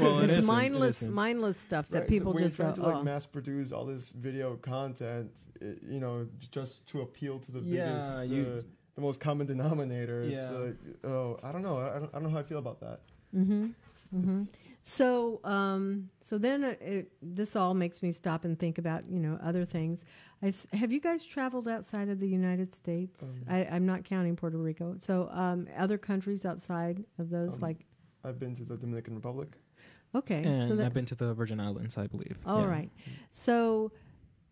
[0.00, 1.12] Well, it it's isn't, it mindless isn't.
[1.14, 3.04] mindless stuff that Right, people when just you're go, trying to like oh.
[3.04, 7.84] mass produce all this video content, it, you know, just to appeal to the Yeah,
[8.24, 8.62] biggest, you- uh,
[8.94, 10.22] the most common denominator.
[10.22, 10.50] It's Yeah.
[10.50, 11.76] like, oh, I don't know.
[11.78, 13.00] I don't, I don't know how I feel about that.
[13.36, 13.66] Mm-hmm.
[14.16, 14.42] Mm-hmm.
[14.88, 19.18] So, um, so then uh, it, this all makes me stop and think about you
[19.20, 20.06] know other things.
[20.42, 23.22] I s have you guys traveled outside of the United States?
[23.22, 24.94] Um, I, I'm not counting Puerto Rico.
[24.98, 27.84] So, um, other countries outside of those, Um, like
[28.24, 29.58] I've been to the Dominican Republic.
[30.14, 32.38] okay, And so that, I've been to the Virgin Islands, I believe.
[32.46, 32.70] All Yeah.
[32.76, 32.90] right.
[33.30, 33.92] So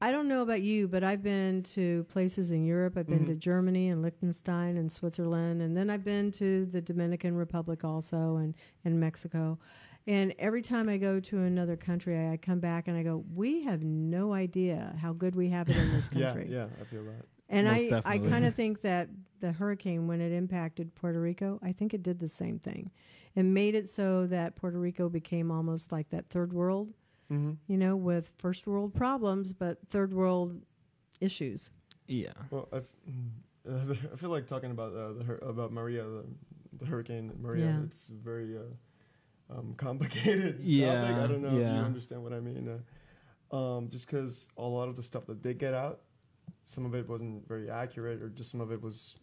[0.02, 2.98] I don't know about you, but I've been to places in Europe.
[2.98, 3.38] I've been to Mhm.
[3.38, 8.54] Germany and Liechtenstein and Switzerland, and then I've been to the Dominican Republic also and,
[8.84, 9.58] and Mexico.
[10.06, 13.24] And every time I go to another country, I, I come back and I go,
[13.34, 16.46] we have no idea how good we have it in this country.
[16.48, 17.24] yeah, yeah, I feel that.
[17.48, 19.08] And Most I, I kind of think that
[19.40, 22.90] the hurricane, when it impacted Puerto Rico, I think it did the same thing.
[23.34, 26.92] It made it so that Puerto Rico became almost like that third world
[27.28, 27.54] Mm-hmm.
[27.66, 30.62] you know, with first world problems, but third world
[31.20, 31.72] issues.
[32.06, 32.28] Yeah.
[32.52, 32.84] Well, I, f-
[33.68, 36.24] uh, I feel like talking about uh, the hur- about Maria, the,
[36.78, 37.64] the Hurricane Maria.
[37.64, 37.82] Yeah.
[37.82, 38.60] It's very uh,
[39.50, 40.60] um, complicated.
[40.60, 41.16] Yeah, topic.
[41.16, 42.68] I don't know if you understand what I mean.
[43.52, 46.00] Uh, um, just because a lot of the stuff that did get out,
[46.64, 49.14] some of it wasn't very accurate, or just some of it was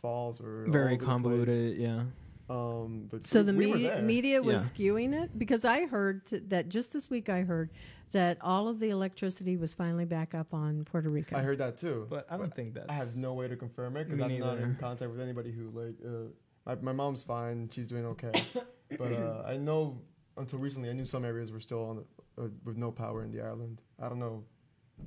[0.00, 1.06] false or Very over the place.
[1.06, 1.78] convoluted.
[1.78, 2.02] Yeah.
[2.50, 4.02] Um, but So we, the we were media, there.
[4.02, 4.86] media was Yeah.
[4.86, 7.70] skewing it because I heard t- that just this week I heard
[8.12, 11.36] that all of the electricity was finally back up on Puerto Rico.
[11.36, 12.06] I heard that too.
[12.08, 12.86] But I don't think that.
[12.88, 15.70] I have no way to confirm it because I'm not in contact with anybody who
[15.78, 15.94] like.
[16.04, 16.30] Uh,
[16.66, 18.32] my my mom's fine; she's doing okay.
[18.98, 20.00] but uh, I know
[20.36, 22.04] until recently, I knew some areas were still on
[22.38, 23.80] uh, with no power in the island.
[24.00, 24.44] I don't know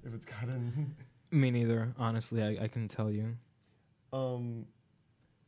[0.05, 0.95] if it's gotten.
[1.31, 1.93] Me neither.
[1.97, 3.35] Honestly, I, I can tell you.
[4.13, 4.65] um,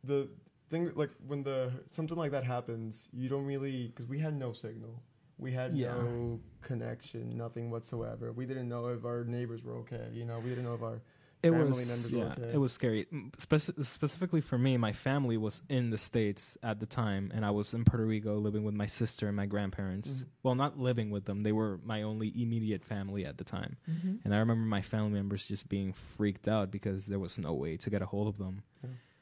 [0.03, 0.29] the
[0.69, 4.53] thing like when the something like that happens, you don't really because we had no
[4.53, 5.01] signal.
[5.37, 5.95] We had Yeah.
[5.95, 8.31] no connection, nothing whatsoever.
[8.31, 10.07] We didn't know if our neighbors were okay.
[10.13, 11.01] You know, we didn't know if our
[11.43, 12.43] It family was members yeah.
[12.43, 12.53] okay.
[12.53, 13.05] It was scary.
[13.37, 17.73] Specifically for me, my family was in the states at the time, and I was
[17.73, 20.09] in Puerto Rico living with my sister and my grandparents.
[20.09, 20.25] Mhm.
[20.43, 23.75] Well, not living with them; they were my only immediate family at the time.
[23.89, 24.19] Mhm.
[24.23, 27.75] And I remember my family members just being freaked out because there was no way
[27.77, 28.63] to get a hold of them.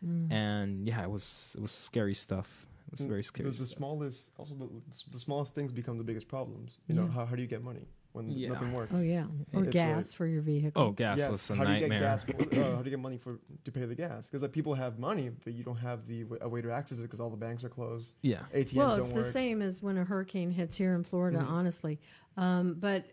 [0.05, 0.31] Mm.
[0.31, 2.67] And yeah, it was it was scary stuff.
[2.87, 3.49] It was Mm, very scary.
[3.49, 3.77] The, the stuff.
[3.77, 4.67] smallest, also the,
[5.11, 6.79] the smallest things become the biggest problems.
[6.87, 8.49] You know, how, how do you get money when Yeah.
[8.49, 8.91] nothing works?
[8.95, 10.81] Oh yeah, or It's gas like- for your vehicle.
[10.83, 11.99] oh, gas Yes, was a how do you nightmare.
[11.99, 12.23] get gas?
[12.23, 14.27] For, uh, how do you get money for to pay the gas?
[14.27, 16.99] Because like people have money, but you don't have the w- a way to access
[16.99, 18.13] it because all the banks are closed.
[18.21, 19.23] yeah, ATMs well, don't it's work.
[19.25, 21.47] the same as when a hurricane hits here in Florida, Mhm.
[21.47, 21.99] honestly.
[22.37, 23.05] Um, but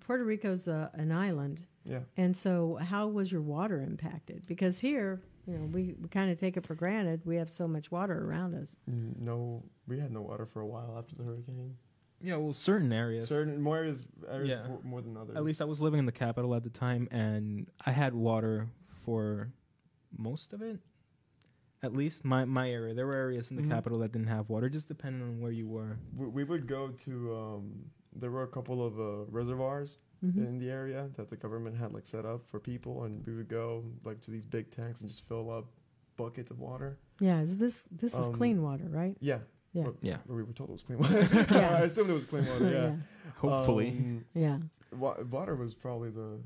[0.00, 4.44] Puerto Rico's a, an island, Yeah, and so how was your water impacted?
[4.48, 7.20] Because here, you know, we, we kind of take it for granted.
[7.24, 8.74] We have so much water around us.
[8.88, 11.76] No, we had no water for a while after the hurricane.
[12.20, 12.36] Yeah.
[12.36, 13.28] Well, certain areas.
[13.28, 14.68] Certain more areas, areas Yeah.
[14.68, 15.36] more, more than others.
[15.36, 18.68] At least I was living in the capital at the time, and I had water
[19.04, 19.52] for
[20.16, 20.78] most of it.
[21.82, 22.94] At least my my area.
[22.94, 23.68] There were areas in the Mhm.
[23.68, 25.98] capital that didn't have water, just depending on where you were.
[26.16, 27.36] we, we would go to.
[27.36, 30.38] Um, there were a couple of uh, reservoirs Mhm.
[30.38, 33.48] in the area that the government had like set up for people, and we would
[33.48, 35.66] go like to these big tanks and just fill up
[36.16, 36.96] buckets of water.
[37.20, 39.16] Yeah, is this this is Um, clean water, right?
[39.20, 39.40] Yeah.
[39.76, 39.82] Yeah.
[39.84, 40.16] Well, Yeah.
[40.26, 41.28] We were told it was clean water.
[41.50, 41.76] Yeah.
[41.76, 42.68] I assumed it was clean water.
[42.70, 42.96] Yeah.
[43.36, 44.58] Hopefully, Um, yeah,
[44.92, 46.38] wa- water was probably the.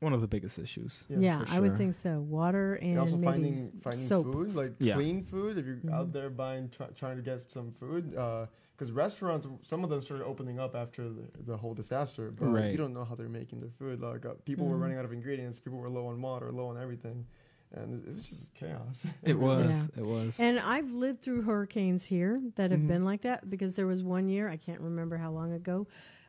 [0.00, 1.04] one of the biggest issues.
[1.08, 1.44] Yeah, yeah.
[1.44, 2.20] for I would think so.
[2.20, 4.26] Water and, And also maybe finding finding soap.
[4.32, 4.94] food, like Yeah.
[4.94, 5.56] clean food.
[5.58, 5.92] If you're Mhm.
[5.92, 10.24] out there buying, try, trying to get some food, because restaurants, some of them started
[10.24, 12.70] opening up after the, the whole disaster, but Right.
[12.72, 14.00] you don't know how they're making their food.
[14.00, 14.82] Like uh, people were Mhm.
[14.82, 17.26] running out of ingredients, people were low on water, low on everything,
[17.74, 19.06] and it, it was just chaos.
[19.22, 19.88] It was.
[19.94, 20.02] Yeah.
[20.02, 20.38] It was.
[20.40, 22.88] And I've lived through hurricanes here that have Mhm.
[22.88, 25.86] been like that because there was one year, I can't remember how long ago,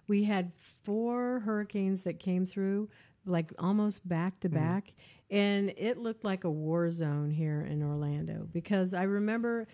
[0.07, 0.51] we had
[0.83, 2.89] four hurricanes that came through
[3.25, 4.53] like almost back to Mhm.
[4.53, 4.93] back.
[5.29, 9.67] And it looked like a war zone here in Orlando because I remember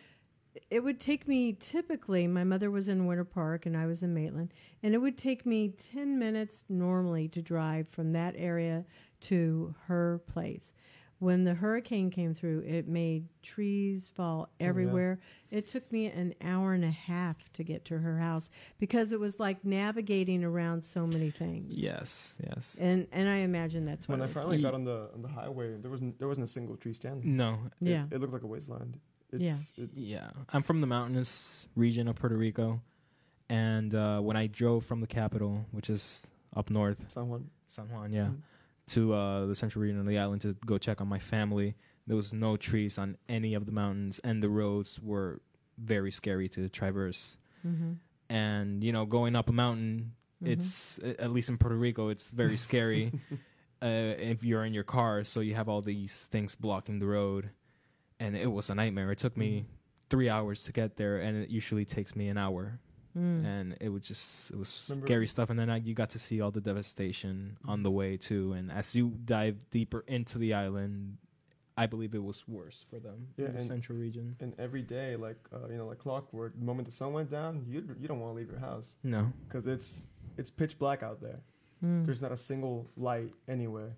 [0.72, 4.14] it would take me typically, my mother was in Winter Park and I was in
[4.14, 8.84] Maitland, and it would take me 10 minutes normally to drive from that area
[9.22, 10.74] to her place.
[11.20, 14.68] When the hurricane came through, it made trees fall yeah.
[14.68, 15.20] everywhere.
[15.50, 19.20] It took me an hour and a half to get to her house because it
[19.20, 21.74] was like navigating around so many things.
[21.76, 22.38] yes.
[22.46, 22.78] Yes.
[22.80, 25.28] And and I imagine that's what when I finally Ye- got on the on the
[25.28, 27.36] highway, there wasn't there wasn't a single tree standing.
[27.36, 27.58] No.
[27.82, 28.06] It- Yeah.
[28.12, 29.00] it, looked like a wasteland.
[29.32, 32.80] It's, It, Yeah, I'm from the mountainous region of Puerto Rico,
[33.50, 37.50] and uh, when I drove from the capital, which is up north, San Juan.
[37.68, 38.38] San Juan, yeah, Mhm.
[38.88, 41.76] To uh, the central region of the island to go check on my family,
[42.08, 45.42] there was no trees on any of the mountains, and the roads were
[45.78, 47.38] very scary to traverse.
[47.62, 47.94] hmm
[48.30, 50.48] And you know, going up a mountain, Mhm.
[50.52, 53.12] it's at least in Puerto Rico, it's very scary.
[53.82, 53.86] uh,
[54.32, 57.50] if you're in your car, so you have all these things blocking the road,
[58.20, 59.12] and it was a nightmare.
[59.12, 59.66] It took me
[60.10, 62.80] three hours to get there, and it usually takes me an hour.
[63.18, 63.46] Mm.
[63.46, 65.50] And it was just it was Remember- scary stuff.
[65.50, 68.54] And then I, you got to see all the devastation on the way too.
[68.54, 71.18] And as you dive deeper into the island,
[71.80, 74.36] I believe it was worse for them Yeah, in the and- central region.
[74.40, 77.64] And every day, like uh, you know, like clockwork, the moment the sun went down,
[77.68, 81.22] you you don't want to leave your house No, because it's it's pitch black out
[81.22, 81.40] there.
[81.84, 82.06] Mm.
[82.06, 83.96] There's not a single light anywhere.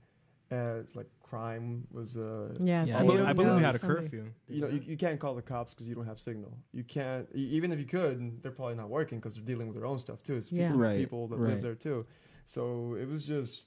[0.51, 3.78] Uh, like crime was uh, yeah, yeah, so I, believe, I believe we had a
[3.80, 4.26] somebody- curfew.
[4.48, 6.58] you know you, you can't call the cops because you don't have signal.
[6.74, 9.76] You can't e- even if you could, they're probably not working because they're dealing with
[9.78, 10.36] their own stuff too.
[10.36, 10.68] It's Yeah.
[10.70, 11.52] people, Right, people that right.
[11.54, 12.06] live there too.
[12.46, 13.63] So it was just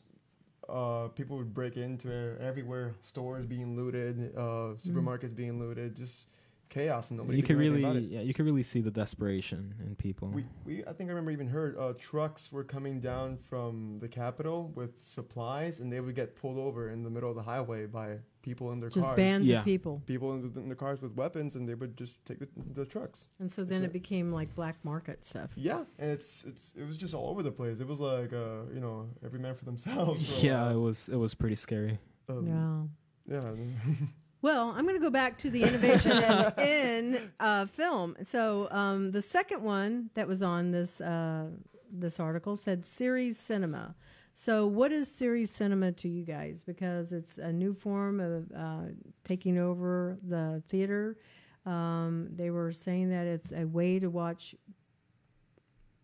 [0.68, 6.26] uh, people would break into everywhere, stores being looted, uh, supermarkets being looted, just
[6.72, 8.04] chaos and nobody you could could do really, about it.
[8.04, 10.28] yeah, you could really see the desperation in people.
[10.28, 14.08] We, we, I think I remember even heard uh, trucks were coming down from the
[14.08, 17.86] capital with supplies, and they would get pulled over in the middle of the highway
[17.86, 19.16] by people in their just cars.
[19.16, 19.58] bands Yeah.
[19.60, 20.02] of people.
[20.06, 22.84] People in the, in the cars with weapons, and they would just take the, the
[22.86, 23.28] trucks.
[23.38, 24.02] And so then That's it it.
[24.02, 25.50] became like black market stuff.
[25.54, 27.80] Yeah, and it's it's it was just all over the place.
[27.80, 30.26] It was like uh, you know every man for themselves.
[30.40, 31.98] for yeah, it was it was pretty scary.
[32.28, 32.88] Um,
[33.28, 33.40] yeah.
[33.40, 33.50] yeah.
[34.42, 38.16] Well, I'm going to go back to the innovation in, in uh, film.
[38.24, 41.46] So um, the second one that was on this uh,
[41.90, 43.94] this article said series cinema.
[44.34, 46.64] So what is series cinema to you guys?
[46.66, 48.92] Because it's a new form of uh,
[49.24, 51.18] taking over the theater.
[51.66, 54.54] Um, they were saying that it's a way to watch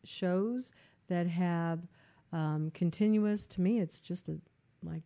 [0.04, 0.72] shows
[1.08, 1.80] that have
[2.32, 3.46] um, continuous.
[3.48, 4.36] To me, it's just a
[4.84, 5.02] like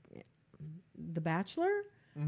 [1.12, 1.71] The Bachelor.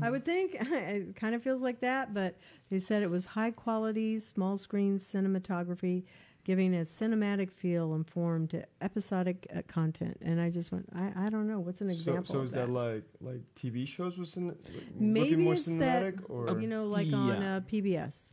[0.03, 2.37] I would think it kind of feels like that, but
[2.71, 6.05] they said it was high quality, small screen cinematography,
[6.45, 10.17] giving a cinematic feel and form to episodic uh, content.
[10.23, 12.25] And I just went, I, I don't know, what's an example?
[12.35, 14.57] so of is that like like TV shows was cin-
[14.99, 18.33] Maybe more it's cinematic that, or you know, like on uh, PBS.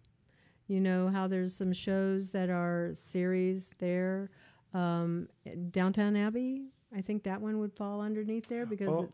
[0.68, 4.30] You know how there's some shows that are series there.
[4.74, 5.28] Um,
[5.72, 8.88] Downton Abbey, I think that one would fall underneath there because.
[8.90, 9.14] Oh, it,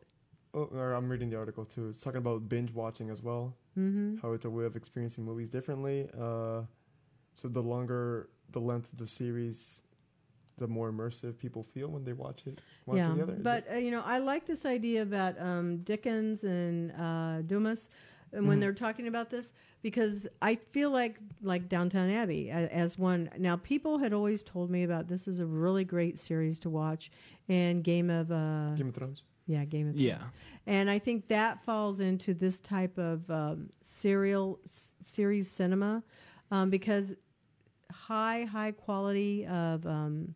[0.54, 1.90] oh, or I'm reading the article too.
[1.90, 3.56] It's talking about binge watching as well.
[3.76, 6.10] hmm How it's a way of experiencing movies differently.
[6.20, 6.62] Uh,
[7.34, 9.84] so the longer the length of the series,
[10.58, 12.62] the more immersive people feel when they watch it.
[12.86, 13.34] One yeah, after the other.
[13.34, 17.42] Is but it- uh, you know, I like this idea about um, Dickens and uh,
[17.44, 17.90] Dumas,
[18.32, 18.62] and when Mhm.
[18.62, 23.30] they're talking about this, because I feel like like Downton Abbey a- as one.
[23.38, 27.12] Now, people had always told me about this is a really great series to watch,
[27.50, 29.24] and Game of uh, Game of Thrones.
[29.48, 30.04] Yeah, Game of Thrones.
[30.06, 30.24] Yeah.
[30.66, 36.04] And I think that falls into this type of um, serial s- series cinema
[36.52, 37.14] um, because
[37.92, 40.36] high, high quality of um,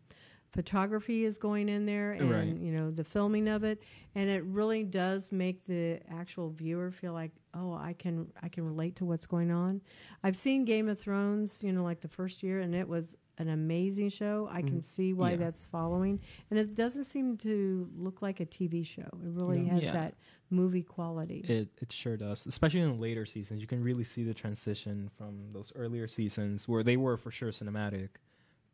[0.54, 2.48] photography is going in there and, Right.
[2.48, 3.82] you know, the filming of it.
[4.16, 8.66] And it really does make the actual viewer feel like, oh, I can, I can
[8.66, 9.82] relate to what's going on.
[10.24, 13.50] I've seen Game of Thrones, you know, like the first year, and it was an
[13.50, 14.48] amazing show.
[14.52, 14.84] I can Mhm.
[14.84, 15.38] see why Yeah.
[15.38, 16.20] that's following.
[16.50, 19.02] And it doesn't seem to look like a TV show.
[19.02, 19.70] It really No.
[19.74, 19.94] has Yeah.
[19.94, 20.16] that
[20.50, 21.40] movie quality.
[21.48, 23.62] It it sure does, especially in later seasons.
[23.62, 27.52] You can really see the transition from those earlier seasons where they were for sure
[27.52, 28.10] cinematic,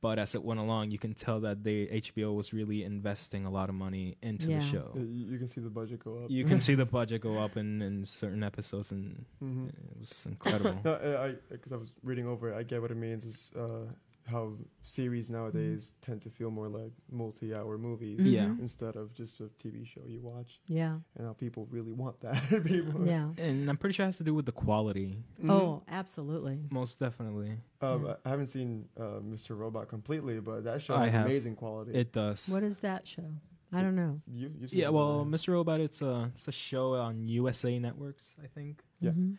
[0.02, 3.50] but as it went along, you can tell that they HBO was really investing a
[3.52, 4.60] lot of money into Yeah.
[4.60, 4.92] the show.
[4.96, 6.32] Uh, you, you can see the budget go up.
[6.32, 9.70] You can see the budget go up in, in certain episodes, and Mhm.
[9.70, 10.80] it was incredible.
[10.86, 12.56] No, uh, I because I was reading over it.
[12.56, 13.24] I get what it means.
[13.26, 13.86] Is uh,
[14.28, 14.52] how
[14.84, 18.32] series nowadays tend to feel more like multi-hour movies Mhm.
[18.32, 18.46] Yeah.
[18.60, 21.00] instead of just a TV show you watch, Yeah.
[21.16, 22.36] and how people really want that.
[22.66, 23.32] people, Yeah.
[23.38, 25.24] And I'm pretty sure it has to do with the quality.
[25.42, 25.50] Mhm.
[25.50, 26.60] Oh, absolutely.
[26.70, 27.58] Most definitely.
[27.82, 28.16] Um, Yeah.
[28.26, 29.58] I haven't seen uh, Mr.
[29.58, 31.26] Robot completely, but that show I has have.
[31.26, 31.94] amazing quality.
[31.94, 32.50] It does.
[32.50, 33.30] What is that show?
[33.72, 34.22] I don't know.
[34.28, 35.28] you, you've Yeah, well, right?
[35.34, 35.50] Mr.
[35.54, 39.12] Robot, it's a it's a show on USA Networks, I think, Yeah.
[39.12, 39.38] Mhm.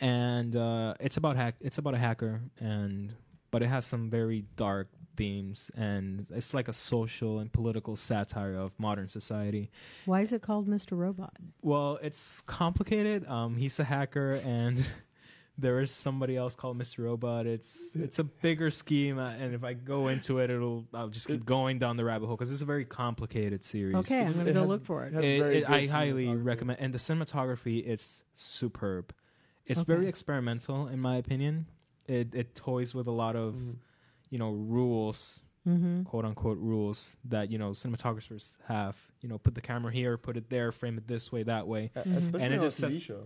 [0.00, 1.54] and uh, it's about hack.
[1.60, 3.12] It's about a hacker, and
[3.50, 8.54] but it has some very dark themes, and it's like a social and political satire
[8.54, 9.70] of modern society.
[10.06, 10.96] Why is it called Mr.
[10.96, 11.36] Robot?
[11.62, 13.26] Well, it's complicated.
[13.28, 14.82] Um, he's a hacker, and
[15.58, 17.04] there is somebody else called Mr.
[17.04, 17.46] Robot.
[17.46, 21.26] It's it's a bigger scheme, uh, and if I go into it, it'll I'll just
[21.26, 23.96] keep going down the rabbit hole because it's a very complicated series.
[23.96, 25.14] Okay, I'm going to go look for it.
[25.14, 29.12] it It- it- I highly recommend, and the cinematography it's superb.
[29.66, 29.92] It's Okay.
[29.92, 31.66] very experimental, in my opinion.
[32.10, 33.76] It it toys with a lot of Mhm.
[34.30, 36.04] you know rules, Mm-hmm.
[36.04, 38.96] quote unquote rules that you know cinematographers have.
[39.20, 41.90] You know, put the camera here, put it there, frame it this way, that way.
[41.94, 42.16] A- Mhm.
[42.16, 43.22] especially And it on just a TV sets- show.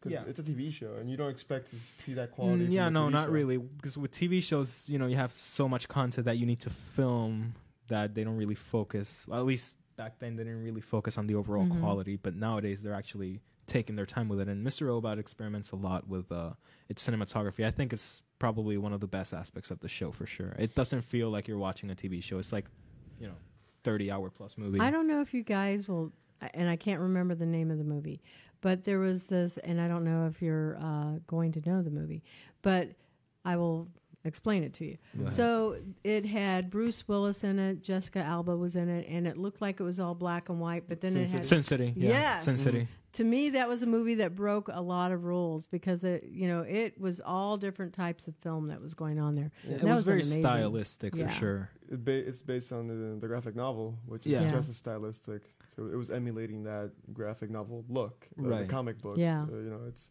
[0.00, 0.24] Because Yeah.
[0.30, 2.66] it's a TV show, and you don't expect to see that quality.
[2.68, 3.32] Mm, yeah, no, not show.
[3.32, 3.56] really.
[3.58, 6.70] Because with TV shows, you know, you have so much content that you need to
[6.70, 7.54] film
[7.88, 9.26] that they don't really focus.
[9.26, 11.80] Well, at least back then, they didn't really focus on the overall Mhm.
[11.80, 12.16] quality.
[12.16, 14.48] But nowadays, they're actually taking their time with it.
[14.48, 14.88] And Mr.
[14.88, 16.50] Robot experiments a lot with uh,
[16.88, 17.64] its cinematography.
[17.64, 20.54] I think it's probably one of the best aspects of the show for sure.
[20.58, 22.38] It doesn't feel like you're watching a TV show.
[22.38, 22.66] It's like,
[23.20, 23.34] you know,
[23.84, 24.80] thirty hour plus movie.
[24.80, 26.12] I don't know if you guys will,
[26.54, 28.20] and I can't remember the name of the movie,
[28.60, 31.90] but there was this, and I don't know if you're uh, going to know the
[31.90, 32.22] movie,
[32.62, 32.88] but
[33.44, 33.88] I will
[34.24, 34.98] explain it to you.
[35.18, 35.28] Go.
[35.28, 39.60] So it had Bruce Willis in it, Jessica Alba was in it, and it looked
[39.60, 41.38] like it was all black and white, but then Sin it City.
[41.38, 41.46] had.
[41.46, 41.94] Sin City.
[41.96, 42.08] Yeah.
[42.10, 42.44] Yes.
[42.44, 42.88] Sin City.
[43.14, 46.46] to me that was a movie that broke a lot of rules because it you
[46.46, 49.76] know it was all different types of film that was going on there Yeah.
[49.76, 50.42] It That was, was very amazing.
[50.42, 51.28] stylistic Yeah.
[51.28, 51.70] for sure.
[51.90, 54.50] It ba- it's based on the, the graphic novel, which is Yeah.
[54.50, 55.42] just as stylistic.
[55.74, 58.58] So it was emulating that graphic novel look, uh, Right.
[58.66, 59.16] the comic book.
[59.16, 59.44] Yeah.
[59.50, 60.10] Uh, you know, it's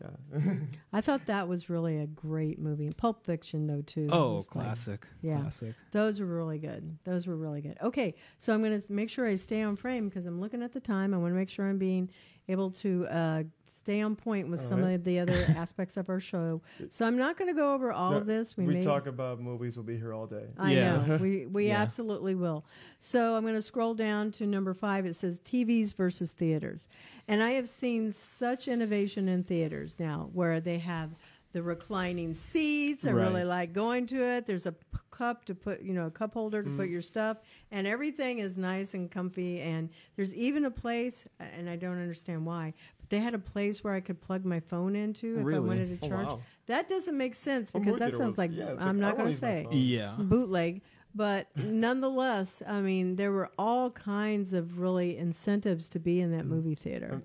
[0.00, 0.54] yeah.
[0.92, 4.64] i thought that was really a great movie pulp fiction though too Oh, was like-
[4.66, 5.06] classic.
[5.22, 5.40] Yeah.
[5.40, 5.74] Classic.
[5.92, 9.26] those were really good those were really good okay so i'm going to make sure
[9.26, 11.66] i stay on frame because i'm looking at the time i want to make sure
[11.68, 12.10] i'm being
[12.48, 14.92] able to uh, stay on point with All some right.
[14.92, 18.12] of the other aspects of our show so i'm not going to go over all
[18.12, 19.76] No, of this we may talk about movies.
[19.76, 20.44] We'll be here all day.
[20.58, 21.04] I Yeah.
[21.06, 21.16] know.
[21.20, 21.82] We we Yeah.
[21.82, 22.64] absolutely will.
[23.00, 25.04] So I'm going to scroll down to number five.
[25.06, 26.88] It says TVs versus theaters,
[27.28, 31.10] and I have seen such innovation in theaters now, where they have
[31.56, 33.06] the reclining seats.
[33.06, 33.26] I Right.
[33.28, 34.44] really like going to it.
[34.44, 36.76] There's a p- cup to put, you know, a cup holder to Mm.
[36.76, 37.38] put your stuff,
[37.70, 39.60] and everything is nice and comfy.
[39.62, 43.82] And there's even a place, and I don't understand why, but they had a place
[43.82, 46.26] where I could plug my phone into if I wanted to Oh, charge.
[46.26, 46.40] wow.
[46.66, 49.66] That doesn't make sense because that sounds like yeah, I'm like, not going to say.
[49.70, 50.14] Yeah.
[50.18, 50.82] bootleg.
[51.14, 56.44] But nonetheless, I mean, there were all kinds of really incentives to be in that
[56.44, 56.48] Mm.
[56.48, 57.10] movie theater.
[57.14, 57.22] Um,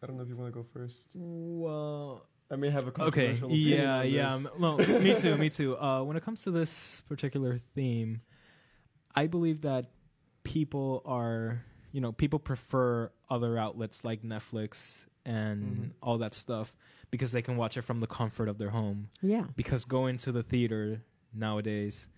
[0.00, 1.08] I don't know if you want to go first.
[1.16, 3.00] Well, I may have a okay.
[3.34, 4.36] controversial opinion Yeah, on yeah.
[4.36, 4.46] this.
[4.46, 5.36] um, No, me too.
[5.36, 5.76] Me too.
[5.76, 8.20] Uh, when it comes to this particular theme,
[9.14, 9.90] I believe that
[10.44, 11.62] people are,
[11.92, 15.90] you know, people prefer other outlets like Netflix and Mhm.
[16.02, 16.74] all that stuff
[17.10, 19.08] because they can watch it from the comfort of their home.
[19.22, 19.46] yeah.
[19.56, 22.08] Because going to the theater nowadays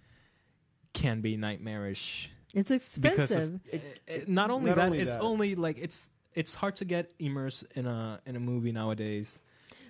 [0.92, 3.54] can be nightmarish It's because expensive.
[3.54, 5.20] of it, it- not only Not that only it's that.
[5.20, 9.42] only like it's it's hard to get immersed in a in a movie nowadays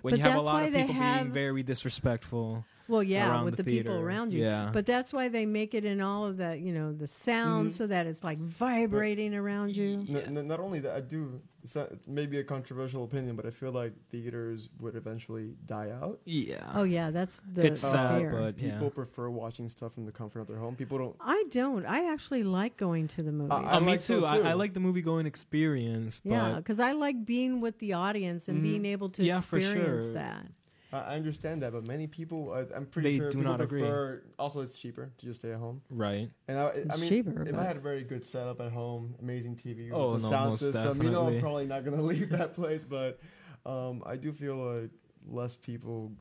[0.07, 2.65] when But you have a that's lot why of they people have- being very disrespectful
[2.87, 4.41] well, yeah, with the the, people around you.
[4.43, 4.69] Yeah.
[4.73, 7.73] But that's why they make it in all of the, you know, the sound Mhm.
[7.73, 10.03] so that it's like vibrating around you.
[10.09, 11.41] N- n- not only that, I do.
[11.63, 11.75] It's
[12.07, 16.21] maybe a controversial opinion, but I feel like theaters would eventually die out.
[16.23, 18.31] yeah Oh yeah, that's the It's sad, fear.
[18.31, 18.89] but- People yeah.
[18.89, 20.75] prefer watching stuff in the comfort of their home.
[20.77, 21.15] People don't.
[21.19, 21.85] I don't.
[21.85, 23.51] I actually like going to the movies.
[23.51, 24.25] I oh, me like so too.
[24.25, 27.93] I, I like the movie going experience but yeah, because I like being with the
[27.93, 28.63] audience and Mhm.
[28.63, 30.13] being able to Yeah, for experience sure.
[30.13, 30.47] that.
[30.93, 33.61] I I understand that, but many people, I, I'm pretty They sure do people not
[33.61, 33.81] agree.
[33.81, 34.23] prefer.
[34.39, 35.81] Also, it's cheaper to just stay at home.
[35.89, 38.71] right And I, It's I mean, cheaper, if I had a very good setup at
[38.71, 41.27] home, amazing TV, Oh, with the no, sound most system, you know.
[41.27, 42.83] I'm probably not gonna leave that place.
[42.83, 43.19] But
[43.65, 44.91] um, I do feel like
[45.29, 46.11] less people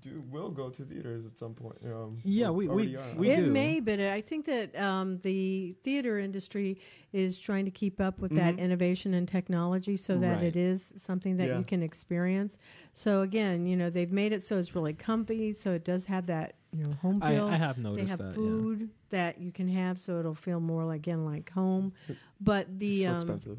[0.00, 1.76] do will go to theaters at some point.
[1.84, 3.14] Um, Yeah, we- we- are.
[3.16, 3.50] we it do.
[3.50, 6.78] may, but I think that um, the theater industry
[7.12, 8.60] is trying to keep up with that Mhm.
[8.60, 10.44] innovation and technology so that Right.
[10.44, 11.58] it is something that Yeah.
[11.58, 12.58] you can experience.
[12.92, 16.26] So again, you know, they've made it so it's really comfy, so it does have
[16.26, 17.46] that you know home I, feel.
[17.46, 20.98] I have they have that food that you can have, so it'll feel more like,
[21.00, 21.92] again like home.
[22.40, 23.58] But It's the so um, expensive.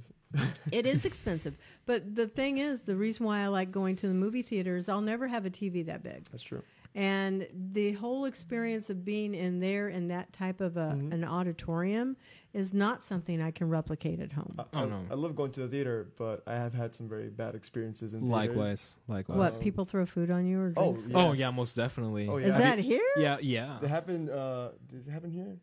[0.71, 1.57] It is expensive.
[1.85, 4.89] But the thing is, the reason why I like going to the movie theater is
[4.89, 6.25] I'll never have a TV that big.
[6.31, 6.63] That's true.
[6.95, 11.13] And the whole experience of being in there in that type of a, Mhm.
[11.13, 12.17] an auditorium
[12.53, 14.55] is not something I can replicate at home.
[14.57, 15.05] I, Oh, no.
[15.11, 18.21] I love going to the theater, but I have had some very bad experiences in
[18.21, 18.31] theaters.
[18.33, 19.38] Likewise, likewise.
[19.38, 21.11] what Um, people throw food on you or oh, drinks?
[21.13, 21.39] Oh Yes.
[21.39, 22.27] yeah, most definitely.
[22.29, 22.57] Oh, Is yeah.
[22.57, 23.01] that here?
[23.17, 23.77] Yeah, yeah.
[23.83, 24.31] It happened.
[24.31, 25.57] Uh, did it happen here?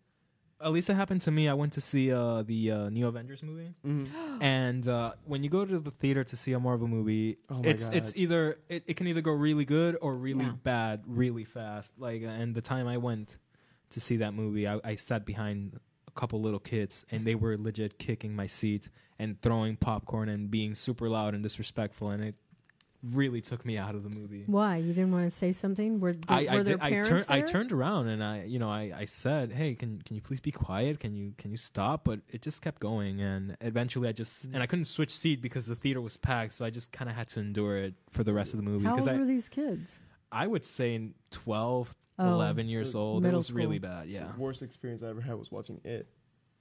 [0.60, 1.48] At least it happened to me.
[1.48, 4.42] I went to see uh, the uh, New Avengers movie, Mm-hmm.
[4.42, 7.68] and uh, when you go to the theater to see a Marvel movie, Oh my
[7.70, 10.52] it's it's either it, it can either go really good or really Yeah.
[10.62, 11.92] bad really fast.
[11.98, 13.38] Like, and the time I went
[13.90, 15.78] to see that movie, I, I sat behind
[16.08, 18.88] a couple little kids, and they were legit kicking my seat
[19.18, 22.34] and throwing popcorn and being super loud and disrespectful, and it
[23.12, 24.44] really took me out of the movie.
[24.46, 26.00] Why you didn't want to say something?
[26.00, 28.44] Were, th- I, were I, there did, I, parents turned, I turned around and I
[28.44, 31.50] you know I, I said hey can can you please be quiet can you can
[31.50, 35.10] you stop but it just kept going and eventually I just and I couldn't switch
[35.10, 37.94] seat because the theater was packed so I just kind of had to endure it
[38.10, 40.00] for the rest of the movie How because old I were these kids?
[40.32, 44.40] I would say 12 Oh, 11 years old it middle was really bad yeah The
[44.40, 46.06] worst experience I ever had was watching it.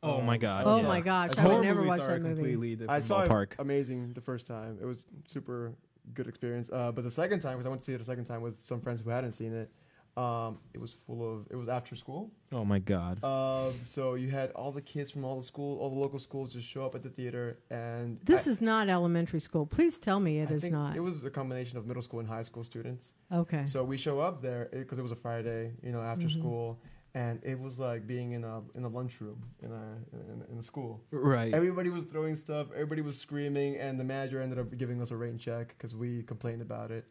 [0.01, 2.07] oh Um, my god Oh I saw- my gosh, I I would never movies watch
[2.07, 2.35] that movie.
[2.55, 4.79] completely I saw ballpark it amazing the first time.
[4.81, 5.73] It was super
[6.13, 6.69] good experience.
[6.71, 8.59] Uh, but the second time, because I went to see it a second time with
[8.59, 9.71] some friends who hadn't seen it,
[10.15, 11.47] um, it was full of.
[11.49, 12.29] It was after school.
[12.51, 15.89] oh my god Uh, so you had all the kids from all the school, all
[15.89, 19.39] the local schools, just show up at the theater, and This I- is not elementary
[19.39, 19.65] school.
[19.65, 20.95] Please tell me it I is think not.
[20.95, 23.13] It was a combination of middle school and high school students.
[23.31, 23.65] okay.
[23.65, 26.31] So we show up there because it was a Friday, you know, after Mhm.
[26.39, 26.79] school,
[27.15, 30.63] and it was like being in a in a lunchroom in a in, in a
[30.63, 31.03] school.
[31.11, 32.67] right Everybody was throwing stuff.
[32.73, 36.23] Everybody was screaming, and the manager ended up giving us a rain check because we
[36.23, 37.05] complained about it.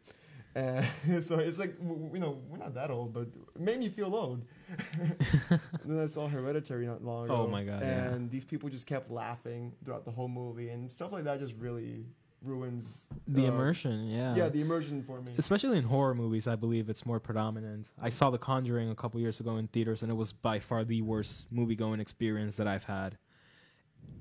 [0.55, 0.85] And
[1.23, 4.45] so it's like you know we're not that old, but it made me feel old.
[4.99, 7.43] and then I saw Hereditary not long oh ago.
[7.43, 8.09] Oh my God, yeah.
[8.09, 11.55] And these people just kept laughing throughout the whole movie, and stuff like that just
[11.57, 12.05] really
[12.43, 15.31] ruins the uh, immersion yeah Yeah, the immersion for me.
[15.37, 19.19] especially in horror movies i believe it's more predominant i saw the conjuring a couple
[19.21, 22.67] years ago in theaters and it was by far the worst movie going experience that
[22.67, 23.17] i've had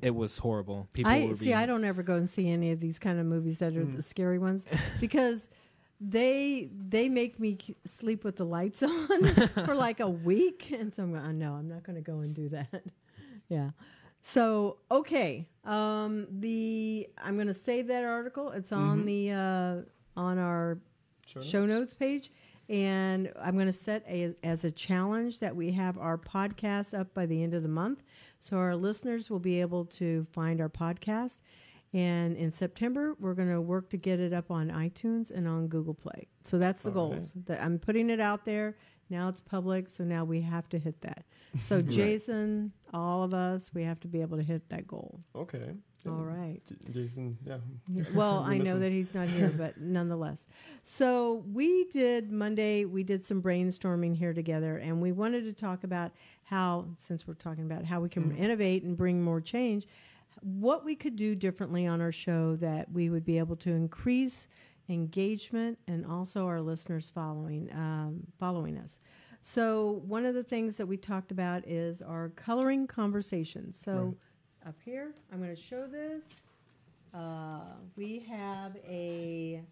[0.01, 1.45] it was horrible people I were see.
[1.47, 3.85] being, I don't ever go and see any of these kind of movies that are
[3.85, 3.97] Mhm.
[3.97, 4.65] the scary ones
[5.01, 5.49] because
[6.01, 9.25] they they make me k- sleep with the lights on
[9.65, 11.25] for like a week, and so I'm going.
[11.25, 12.83] oh, No, I'm not going to go and do that.
[13.49, 13.71] yeah.
[14.23, 18.51] So okay, um, the I'm going to save that article.
[18.53, 19.07] It's on Mhm.
[19.07, 20.79] the uh, on our
[21.43, 22.33] show notes page.
[22.69, 27.13] And I'm going to set a, as a challenge that we have our podcast up
[27.13, 28.03] by the end of the month.
[28.41, 31.41] So our listeners will be able to find our podcast.
[31.93, 35.67] And in September, we're going to work to get it up on iTunes and on
[35.67, 36.29] Google Play.
[36.45, 37.33] So that's the All goals.
[37.47, 38.77] That I'm putting it out there.
[39.11, 39.91] Now it's public.
[39.91, 41.27] So now we have to hit that.
[41.61, 41.89] So Right.
[41.89, 45.21] Jason, all of us, we have to be able to hit that goal.
[45.37, 45.75] Okay.
[46.07, 46.61] All right.
[46.69, 47.59] J- Jason, yeah.
[48.15, 50.47] Well, I know that he's not here, but nonetheless.
[50.83, 55.85] So we did Monday, we did some brainstorming here together, and we wanted to talk
[55.85, 56.11] about
[56.45, 58.39] how, since we're talking about how we can Mhm.
[58.39, 59.87] innovate and bring more change,
[60.41, 64.49] what we could do differently on our show that we would be able to increase
[64.89, 69.01] engagement and also our listeners following um, following us.
[69.43, 73.77] So one of the things that we talked about is our coloring conversations.
[73.77, 73.93] So
[74.65, 74.69] Right.
[74.69, 76.25] up here, I'm going to show this.
[77.13, 77.61] Uh,
[77.97, 79.63] we have a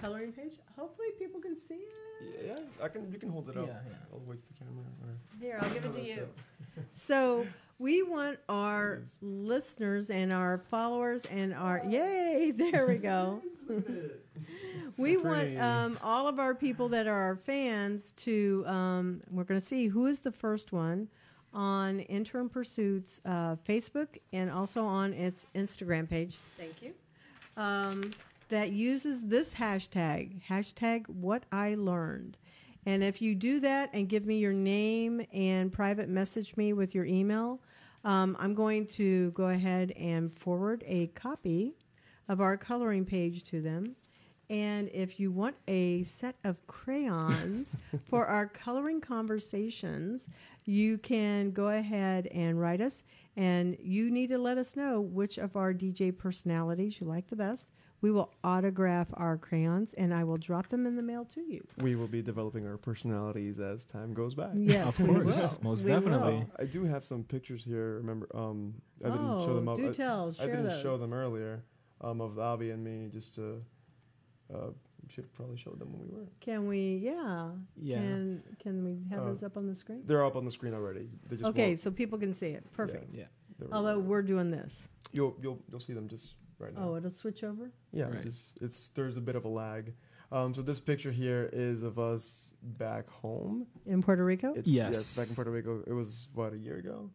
[0.00, 0.52] coloring page.
[0.76, 2.44] Hopefully, people can see it.
[2.46, 3.10] Yeah, I can.
[3.12, 3.66] You can hold it up.
[3.66, 3.94] Yeah, yeah.
[4.12, 4.84] I'll wait the camera.
[5.02, 6.28] Or, Here, I'll give it Oh, to you.
[6.92, 7.46] So
[7.78, 12.52] we want our listeners and our followers and our yay!
[12.56, 13.42] There we go.
[14.98, 18.64] we So want um, all of our people that are our fans to.
[18.66, 21.08] Um, we're going to see who is the first one
[21.52, 26.36] on Intern Pursuit's uh, Facebook and also on its Instagram page.
[26.56, 26.92] Thank you.
[27.56, 28.10] Um,
[28.50, 32.36] that uses this hashtag hashtag What I Learned.
[32.84, 36.94] And if you do that and give me your name and private message me with
[36.94, 37.60] your email,
[38.04, 41.74] um, I'm going to go ahead and forward a copy
[42.28, 43.96] of our coloring page to them.
[44.48, 50.26] And if you want a set of crayons for our coloring conversations,
[50.64, 53.04] you can go ahead and write us.
[53.36, 57.36] And you need to let us know which of our DJ personalities you like the
[57.36, 57.70] best.
[58.02, 61.66] We will autograph our crayons and I will drop them in the mail to you.
[61.78, 64.50] We will be developing our personalities as time goes by.
[64.54, 65.70] Yes, of we course will.
[65.70, 66.50] most We definitely will.
[66.58, 67.96] I do have some pictures here.
[67.96, 68.74] Remember, um,
[69.04, 69.76] I didn't oh, show them up.
[69.76, 70.30] do I, tell.
[70.38, 70.82] I Share didn't those.
[70.82, 71.62] show them earlier.
[72.02, 73.60] Um, of Avi and me, just to.
[74.52, 74.70] Uh,
[75.08, 76.26] should probably show them when we were.
[76.40, 77.00] Can we?
[77.02, 77.50] Yeah.
[77.76, 80.02] yeah Can Can we have Uh, those up on the screen?
[80.06, 81.08] They're up on the screen already.
[81.28, 82.64] They just Okay, won't- so people can see it.
[82.72, 83.12] Perfect.
[83.14, 83.24] yeah
[83.58, 84.88] they're- Although we're doing this.
[85.12, 86.90] you'll you'll you'll see them just right now.
[86.90, 87.70] Oh, it'll switch over.
[87.92, 88.22] Yeah, Right.
[88.22, 89.92] just it's there's a bit of a lag.
[90.32, 93.66] Um, so this picture here is of us back home.
[93.86, 94.52] In Puerto Rico?
[94.54, 95.16] It's, Yes.
[95.16, 95.82] back in Puerto Rico.
[95.86, 97.10] It was what a year ago.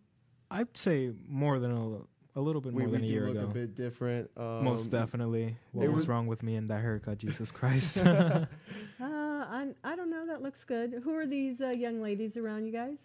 [0.51, 3.27] I'd say more than a, a little bit we more we than a do year
[3.27, 3.45] look ago.
[3.45, 4.29] a bit different.
[4.35, 5.55] Um, Most definitely.
[5.71, 7.17] What was was- wrong with me and that haircut?
[7.19, 7.97] Jesus Christ.
[8.99, 9.05] Uh,
[9.47, 10.25] I, I don't know.
[10.27, 11.01] That looks good.
[11.03, 12.97] Who are these uh, young ladies around you guys?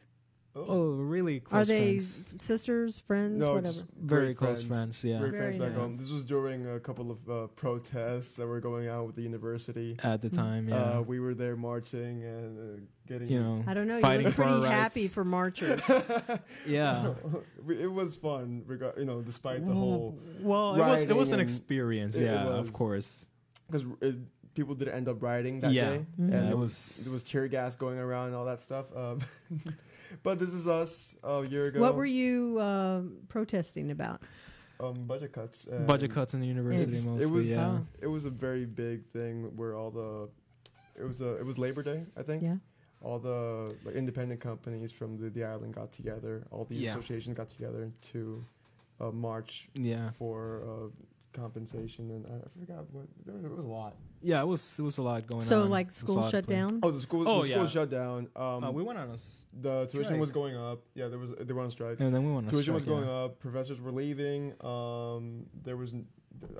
[0.56, 2.26] Oh, really close are they friends.
[2.36, 3.82] sisters, friends, No, whatever?
[4.00, 5.02] Very great close friends.
[5.04, 5.18] Yeah.
[5.18, 5.78] Great Very friends back nice.
[5.80, 5.94] home.
[5.94, 9.96] This was during a couple of uh, protests that were going on with the university.
[10.02, 10.76] At the time, yeah.
[10.98, 13.28] Uh, we were there marching and uh, getting.
[13.28, 14.00] you know, I don't know.
[14.00, 15.82] fighting you look pretty happy for marchers.
[16.66, 17.12] yeah.
[17.68, 21.40] It was fun, rega- you know, despite the whole Well, it was it was an
[21.40, 22.16] experience.
[22.16, 22.66] it- it yeah, was.
[22.66, 23.26] of course.
[23.70, 23.84] because
[24.54, 25.90] people did end up rioting that Yeah.
[25.90, 26.06] day.
[26.20, 26.30] Mhm.
[26.30, 27.02] Yeah, and it was.
[27.04, 28.86] there was tear gas going around and all that stuff.
[28.96, 29.20] Um,
[30.22, 31.80] but this is us a year ago.
[31.80, 34.22] what were you um protesting about?
[34.80, 35.66] um, budget cuts?
[35.66, 37.24] and budget cuts in the university It's- mostly.
[37.26, 37.66] It was yeah.
[37.66, 37.86] Oh.
[38.00, 40.28] it was a very big thing where all the
[41.00, 42.42] it was a it was Labor Day I think.
[42.42, 42.56] Yeah.
[43.02, 46.46] All the like independent companies from the, the island got together.
[46.50, 46.90] All the Yeah.
[46.90, 48.44] associations got together to
[49.00, 50.10] uh, march Yeah.
[50.10, 50.88] for uh,
[51.32, 53.96] compensation, and I, I forgot what there was, there was a lot.
[54.22, 55.46] Yeah, it was it was a lot going on.
[55.46, 56.80] So, like, school lot shut down?
[56.82, 57.66] Oh, the school Oh, the school yeah.
[57.66, 58.28] shut down.
[58.36, 60.20] Um, Uh, we went on a s- the tuition strike.
[60.20, 60.80] was going up.
[60.94, 62.00] Yeah, there was they were on strike.
[62.00, 63.24] and then we went on a Tuition was going yeah.
[63.24, 63.38] up.
[63.40, 64.52] Professors were leaving.
[64.64, 65.94] Um, there was,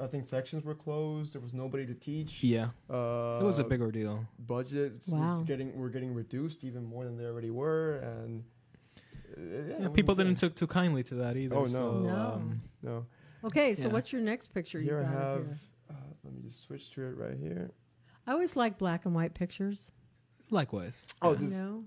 [0.01, 1.35] I think sections were closed.
[1.35, 2.43] There was nobody to teach.
[2.43, 4.27] Yeah, Uh, it was a big ordeal.
[4.47, 4.93] budget.
[5.09, 5.33] Wow.
[5.33, 8.45] It's getting we're getting reduced even more than they already were, and
[9.37, 10.27] uh, yeah, Yeah, people insane.
[10.27, 11.57] didn't took too kindly to that either.
[11.57, 11.67] Oh, no.
[11.69, 12.17] so, No.
[12.35, 13.07] Um, No,
[13.45, 13.93] Okay, so Yeah.
[13.95, 14.81] what's your next picture?
[14.81, 15.47] here you I got up have.
[15.47, 15.61] here?
[15.91, 17.71] Uh, let me just switch to it right here.
[18.27, 19.93] I always like black and white pictures.
[20.51, 21.07] likewise.
[21.23, 21.85] Oh, you this know?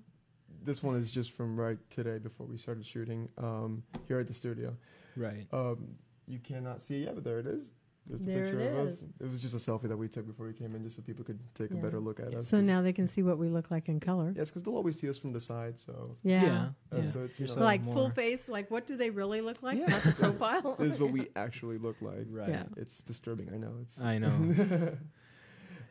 [0.64, 3.28] this one is just from right today before we started shooting.
[3.38, 4.76] Um, here at the studio.
[5.18, 5.45] Right.
[5.51, 5.95] Um,
[6.28, 7.74] you cannot see it yet, but there it is.
[8.06, 9.01] There's the There picture it of is.
[9.04, 9.10] us.
[9.22, 11.24] It was just a selfie that we took before we came in, just so people
[11.24, 11.78] could take Yeah.
[11.78, 12.47] a better look at us.
[12.47, 14.34] So now they can see what we look like in color.
[14.36, 15.80] Yes, because they'll always see us from the side.
[15.80, 16.43] So Yeah.
[16.43, 16.70] Yeah.
[16.91, 17.10] Uh, yeah.
[17.10, 19.78] so it's, you know- Like more- full face, like what do they really look like?
[19.78, 19.88] Yeah.
[19.88, 20.76] Not the profile.
[20.80, 22.28] this is what we actually look like.
[22.30, 22.49] Right.
[22.49, 22.64] Yeah.
[22.76, 23.49] It's disturbing.
[23.54, 23.72] I know.
[23.84, 24.01] It's.
[24.01, 24.28] I know.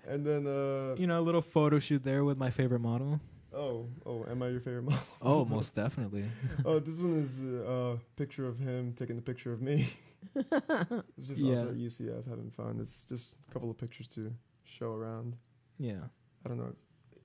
[0.06, 3.20] and then, uh, you know, a little photo shoot there with my favorite model.
[3.54, 5.00] oh, oh, am I your favorite model?
[5.22, 6.24] Oh, most definitely.
[6.64, 9.88] oh, this one is a uh, picture of him taking a picture of me.
[10.34, 11.54] It's just Yeah.
[11.56, 12.78] also at UCF having fun.
[12.80, 14.32] It's just a couple of pictures to
[14.64, 15.36] show around.
[15.78, 16.00] Yeah.
[16.44, 16.74] I don't know.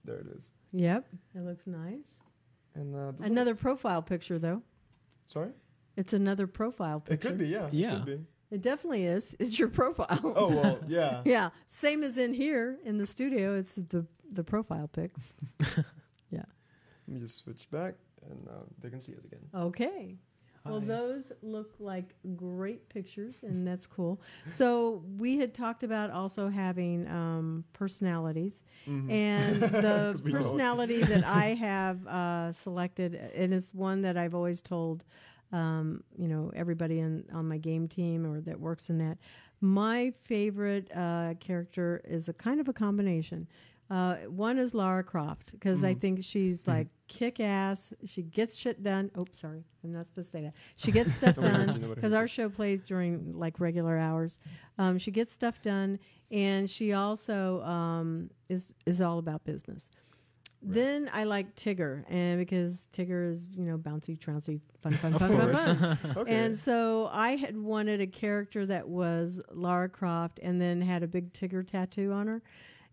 [0.05, 0.51] There it is.
[0.73, 1.05] Yep.
[1.35, 2.03] It looks nice.
[2.75, 4.61] And uh, this one- Another profile picture, though.
[5.25, 5.49] Sorry.
[5.95, 7.27] It's another profile picture.
[7.27, 7.47] It could be.
[7.47, 7.69] Yeah.
[7.71, 7.93] Yeah.
[7.93, 8.19] It could be.
[8.49, 9.35] It definitely is.
[9.39, 10.19] It's your profile.
[10.23, 10.79] Oh well.
[10.87, 11.21] Yeah.
[11.25, 11.49] yeah.
[11.67, 13.57] Same as in here in the studio.
[13.57, 15.33] It's the the profile pics.
[16.29, 16.43] Yeah.
[17.07, 17.95] Let me just switch back,
[18.29, 19.39] and uh, they can see it again.
[19.53, 20.15] Okay.
[20.69, 24.21] Well, those look like great pictures, and that's cool.
[24.49, 29.09] So we had talked about also having um, personalities, Mhm.
[29.09, 30.43] and the 'Cause we know it.
[30.43, 35.03] personality that I have uh, selected, and it's one that I've always told,
[35.51, 39.17] um, you know, everybody in on my game team or that works in that.
[39.61, 43.47] My favorite uh, character is a kind of a combination.
[43.89, 46.01] Uh, one is Lara Croft because I Mhm.
[46.01, 47.93] think she's like kick ass.
[48.05, 49.09] She gets shit done.
[49.15, 50.53] Oh, sorry, I'm not supposed to say that.
[50.75, 54.39] She gets stuff done because our show plays during like regular hours.
[54.77, 55.99] Um, she gets stuff done,
[56.31, 59.89] and she also um, is is all about business.
[60.61, 60.73] Right.
[60.73, 65.29] Then I like Tigger, and because Tigger is you know bouncy, trouncy, fun, fun, fun,
[65.53, 65.99] fun, fun.
[66.17, 66.35] Okay.
[66.35, 71.07] And so I had wanted a character that was Lara Croft and then had a
[71.07, 72.41] big Tigger tattoo on her.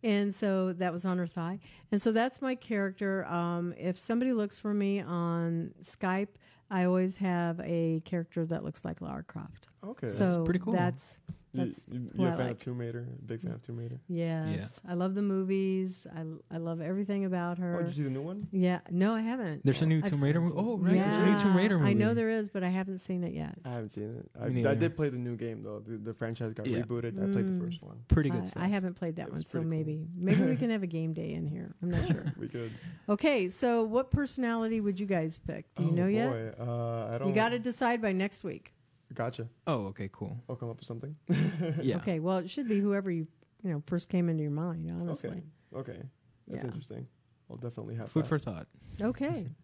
[0.04, 1.58] And so that was on her thigh.
[1.90, 3.24] And so that's my character.
[3.26, 6.28] Um, if somebody looks for me on Skype,
[6.70, 9.68] I always have a character that looks like Lara Croft.
[9.82, 10.08] okay.
[10.08, 10.74] so pretty cool.
[10.74, 12.50] That's You- that's you, what you're I a fan like.
[12.56, 13.06] of Tomb Raider.
[13.26, 14.00] Big fan of Tomb Raider.
[14.08, 14.80] yes.
[14.88, 16.06] I love the movies.
[16.14, 16.22] I,
[16.54, 17.78] I love everything about Oh, her.
[17.82, 18.48] did you see the new one?
[18.52, 18.80] yeah.
[18.90, 19.64] No, I haven't.
[19.64, 20.54] There's a new I've Tomb Raider movie.
[20.56, 20.94] Oh, right.
[20.94, 21.90] yeah, There's a new Tomb Raider movie.
[21.90, 23.54] I know there is, but I haven't seen it yet.
[23.64, 24.30] I haven't seen it.
[24.40, 25.80] I, I did play the new game though.
[25.86, 26.78] The, the franchise got Yeah.
[26.80, 27.16] rebooted.
[27.22, 27.64] I played the Mm.
[27.64, 27.98] first one.
[28.08, 28.62] Pretty I, good stuff.
[28.62, 29.68] I haven't played that It one, so cool.
[29.68, 31.74] maybe maybe we can have a game day in here.
[31.82, 32.24] I'm not sure.
[32.38, 32.72] we could.
[33.08, 35.72] Okay, so what personality would you guys pick?
[35.76, 36.58] Do you oh, know yet?
[36.58, 37.28] Uh, I don't.
[37.28, 38.72] You got to decide by next week.
[39.14, 39.48] Gotcha.
[39.66, 40.36] oh, okay, cool.
[40.48, 41.14] I'll come up with something.
[41.82, 41.96] Yeah.
[41.96, 43.26] Okay, well, it should be whoever you
[43.62, 44.90] you know first came into your mind.
[45.00, 45.30] Honestly,
[45.74, 45.90] Okay.
[45.92, 46.02] Okay.
[46.48, 46.68] That's Yeah.
[46.68, 47.06] interesting.
[47.50, 48.28] I'll definitely have Food that.
[48.28, 48.66] for thought.
[49.00, 49.46] okay.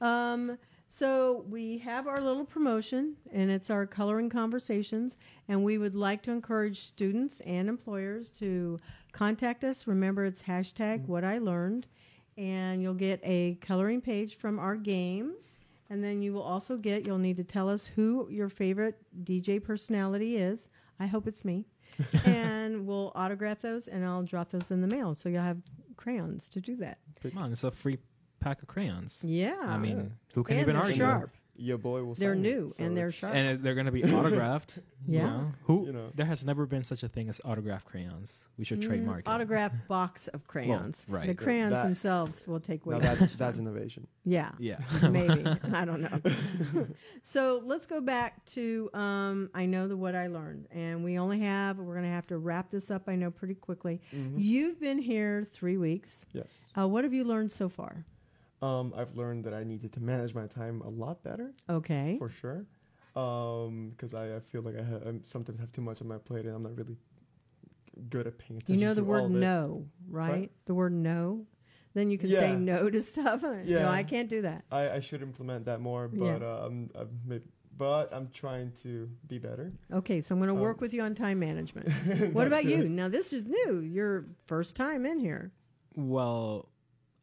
[0.00, 5.16] Um, so we have our little promotion, and it's our coloring conversations,
[5.48, 8.80] and we would like to encourage students and employers to
[9.12, 9.86] contact us.
[9.86, 11.06] Remember, it's hashtag Mhm.
[11.06, 11.86] What I Learned,
[12.36, 15.34] and you'll get a coloring page from our game.
[15.90, 19.62] And then you will also get, you'll need to tell us who your favorite DJ
[19.62, 20.68] personality is.
[20.98, 21.66] I hope it's me.
[22.24, 25.14] and we'll autograph those, and I'll drop those in the mail.
[25.14, 25.58] So you'll have
[25.96, 26.98] crayons to do that.
[27.22, 27.98] Come on, it's a free
[28.40, 29.22] pack of crayons.
[29.24, 30.96] Yeah, I mean, who can and even argue?
[30.96, 31.30] sharp.
[31.56, 32.14] Your boy will.
[32.14, 33.34] They're sign new, it, so and they're sharp.
[33.34, 34.78] And they're going to be autographed.
[34.78, 34.82] you
[35.18, 35.26] Yeah.
[35.26, 35.52] know?
[35.64, 35.86] Who?
[35.86, 36.10] You know.
[36.14, 38.48] There has never been such a thing as autographed crayons.
[38.58, 39.28] We should Mm, trademark it.
[39.28, 41.04] autograph box of crayons.
[41.08, 41.26] right.
[41.26, 43.02] The crayons That- themselves will take Now way.
[43.04, 44.06] that's that's innovation.
[44.24, 44.78] yeah, Yeah.
[45.10, 46.86] maybe I don't know.
[47.22, 51.40] so let's go back to um, I know the what I learned, and we only
[51.40, 53.08] have we're going to have to wrap this up.
[53.08, 54.00] I know pretty quickly.
[54.12, 54.34] Mhm.
[54.38, 56.26] You've been here three weeks.
[56.32, 56.52] Yes.
[56.76, 58.04] Uh, what have you learned so far?
[58.64, 62.16] Um, I've learned that I needed to manage my time a lot better, Okay.
[62.18, 62.64] for sure.
[63.16, 66.18] Um, because I, I feel like I, ha- I sometimes have too much on my
[66.18, 66.96] plate, and I'm not really
[68.10, 68.80] good at paying attention.
[68.80, 69.38] You know the to word all of it.
[69.38, 70.50] no, right?
[70.64, 71.46] The word no.
[71.94, 73.44] Then you can say no to stuff.
[73.66, 74.64] No, I can't do that.
[74.72, 76.38] I, I should implement that more, Yeah.
[76.38, 77.44] but uh, I'm, I'm maybe,
[77.76, 79.72] but I'm trying to be better.
[79.92, 81.88] Okay, so I'm going to Um, work with you on time management.
[82.32, 82.88] what about you?
[82.88, 83.78] Now this is new.
[83.80, 85.52] Your first time in here.
[85.96, 86.68] Well,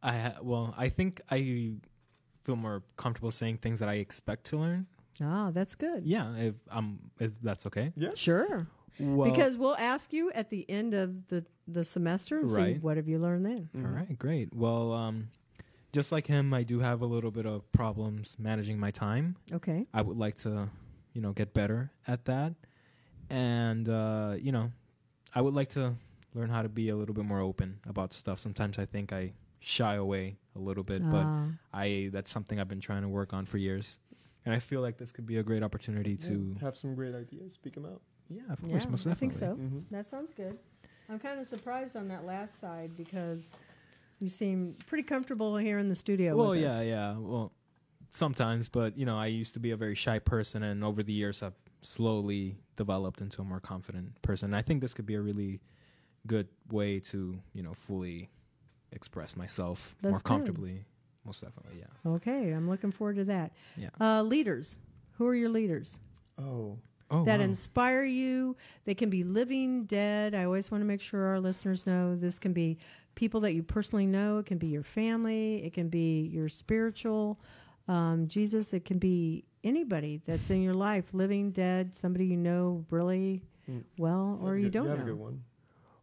[0.03, 1.73] I ha- well, I think I
[2.43, 4.87] feel more comfortable saying things that I expect to learn.
[5.21, 6.03] Ah, that's good.
[6.05, 7.91] Yeah, if um, if that's okay.
[7.95, 8.11] Yeah.
[8.15, 8.67] Sure.
[8.99, 12.97] Well, because we'll ask you at the end of the the semester and see what
[12.97, 13.69] have you learned then.
[13.75, 13.85] Mhm.
[13.85, 14.53] all right, great.
[14.53, 15.29] Well, um,
[15.93, 19.35] just like him, I do have a little bit of problems managing my time.
[19.51, 19.85] Okay.
[19.93, 20.69] I would like to,
[21.13, 22.53] you know, get better at that,
[23.29, 24.71] and uh, you know,
[25.35, 25.95] I would like to
[26.33, 28.39] learn how to be a little bit more open about stuff.
[28.39, 32.67] Sometimes I think I shy away a little bit, but Ah, I that's something I've
[32.67, 33.99] been trying to work on for years,
[34.45, 36.27] and I feel like this could be a great opportunity Yeah.
[36.27, 36.55] to.
[36.61, 37.53] have some great ideas.
[37.53, 38.01] Speak them out.
[38.29, 39.65] Yeah, of yeah, course, most I think definitely.
[39.69, 39.75] so.
[39.75, 39.83] Mhm.
[39.91, 40.57] That sounds good.
[41.09, 43.55] I'm kind of surprised on that last side because
[44.19, 46.35] you seem pretty comfortable here in the studio.
[46.35, 46.85] Well, with yeah, us.
[46.85, 47.17] yeah.
[47.17, 47.51] Well,
[48.09, 51.13] sometimes, but you know, I used to be a very shy person, and over the
[51.13, 54.53] years, I've slowly developed into a more confident person.
[54.53, 55.59] I think this could be a really
[56.27, 58.29] good way to, you know, fully
[58.91, 60.23] express myself That's more good.
[60.23, 60.85] comfortably.
[61.25, 62.09] Most definitely, yeah.
[62.11, 63.51] Okay, I'm looking forward to that.
[63.77, 63.89] Yeah.
[63.99, 64.77] Uh, leaders.
[65.17, 65.99] Who are your leaders?
[66.39, 66.77] Oh,
[67.13, 67.45] Oh, that wow.
[67.45, 68.55] inspire you.
[68.85, 70.33] They can be living, dead.
[70.33, 72.77] I always want to make sure our listeners know this can be
[73.15, 74.37] people that you personally know.
[74.37, 75.61] It can be your family.
[75.65, 77.37] It can be your spiritual
[77.89, 78.73] um, Jesus.
[78.73, 83.83] It can be anybody that's in your life, living, dead, somebody you know really Mm.
[83.99, 85.03] well, or you don't you have know.
[85.05, 85.43] a good one.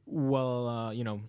[0.07, 1.21] Well, uh, you know,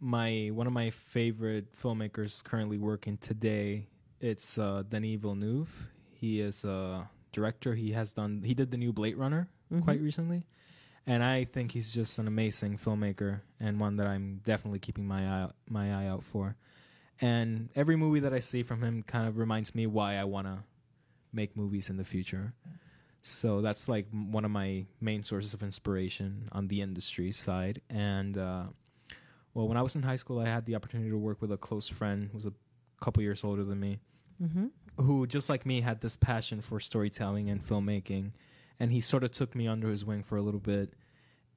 [0.00, 3.86] my one of my favorite filmmakers currently working today.
[4.20, 5.70] It's uh, Denis Villeneuve.
[6.12, 7.74] He is a director.
[7.74, 8.42] He has done.
[8.44, 9.82] He did the new Blade Runner Mhm.
[9.84, 10.46] quite recently,
[11.06, 15.22] and I think he's just an amazing filmmaker and one that I'm definitely keeping my
[15.22, 16.56] eye out, my eye out for.
[17.20, 20.46] And every movie that I see from him kind of reminds me why I want
[20.46, 20.64] to
[21.32, 22.54] make movies in the future.
[23.22, 27.82] So that's like one of my main sources of inspiration on the industry side.
[27.90, 28.64] And uh,
[29.60, 31.58] well, when I was in high school, I had the opportunity to work with a
[31.58, 32.52] close friend who was a
[33.02, 33.98] couple years older than me,
[34.42, 34.68] Mm-hmm.
[35.04, 38.32] who just like me had this passion for storytelling and filmmaking.
[38.78, 40.94] And he sort of took me under his wing for a little bit.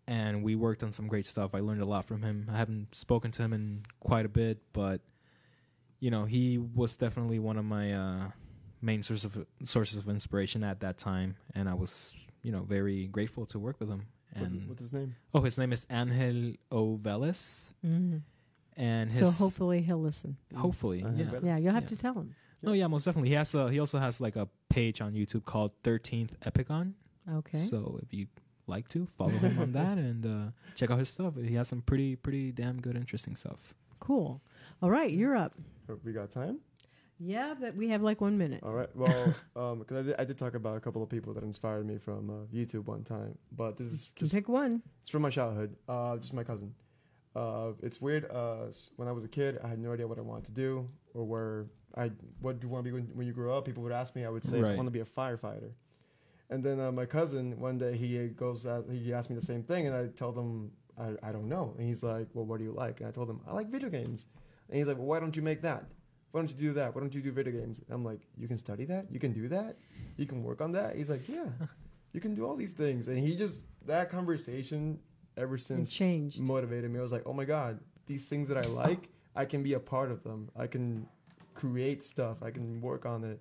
[0.05, 1.55] And we worked on some great stuff.
[1.55, 2.49] I learned a lot from him.
[2.51, 4.99] I haven't spoken to him in quite a bit, but
[6.01, 8.27] you know, he was definitely one of my uh,
[8.81, 13.07] main sources of sources of inspiration at that time, and I was, you know, very
[13.07, 14.07] grateful to work with him.
[14.35, 15.15] What- And what's his name?
[15.33, 17.71] oh, his name is Angel Ovelis.
[17.85, 18.17] Mm-hmm.
[18.77, 20.37] and So hopefully he'll listen.
[20.55, 21.39] hopefully, Angel yeah.
[21.43, 21.89] Yeah, you'll have Yeah.
[21.89, 22.35] to tell him.
[22.65, 23.29] Oh yeah, most definitely.
[23.29, 26.93] He has a he also has like a page on YouTube called Thirteenth Epicon.
[27.29, 27.59] Okay.
[27.59, 28.27] So if you
[28.67, 31.81] like to follow him on that and uh, check out his stuff, he has some
[31.81, 33.73] pretty pretty damn good interesting stuff.
[33.99, 34.41] cool.
[34.81, 35.53] All right, you're up.
[36.03, 36.59] We got time.
[37.25, 38.61] Yeah, but we have like one minute.
[38.63, 38.89] All right.
[38.95, 41.85] Well, um, because I did, I did talk about a couple of people that inspired
[41.85, 44.81] me from uh, YouTube one time, but this is just pick one.
[45.01, 45.75] it's from my childhood.
[45.87, 46.73] Uh, just my cousin.
[47.35, 48.29] Uh, it's weird.
[48.29, 48.65] Uh,
[48.97, 51.23] when I was a kid, I had no idea what I wanted to do or
[51.23, 52.11] where I
[52.41, 53.65] what do you want to be when, when you grow up.
[53.65, 54.25] People would ask me.
[54.25, 55.71] I would say I want to be a firefighter.
[56.49, 59.63] And then uh, my cousin one day he goes uh, he asked me the same
[59.63, 61.73] thing, and I tell him I, I don't know.
[61.77, 62.99] And he's like, well, what do you like?
[62.99, 64.27] And I told him I like video games.
[64.69, 65.85] And he's like, well, why don't you make that?
[66.33, 66.95] Why don't you do that?
[66.95, 67.77] Why don't you do video games?
[67.85, 69.05] And I'm like, you can study that.
[69.11, 69.77] You can do that.
[70.17, 70.95] You can work on that.
[70.95, 71.45] He's like, yeah,
[72.11, 73.07] you can do all these things.
[73.07, 74.97] And he just that conversation
[75.37, 76.39] ever since changed.
[76.39, 76.97] motivated me.
[76.97, 79.79] I was like, oh my god, these things that I like, I can be a
[79.79, 80.49] part of them.
[80.57, 81.05] I can
[81.53, 82.41] create stuff.
[82.41, 83.39] I can work on it.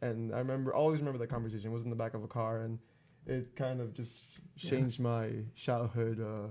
[0.00, 1.68] And I remember, always remember that conversation.
[1.70, 2.78] It was in the back of a car, and
[3.26, 4.22] it kind of just
[4.56, 4.70] Yeah.
[4.70, 6.48] changed my childhood uh,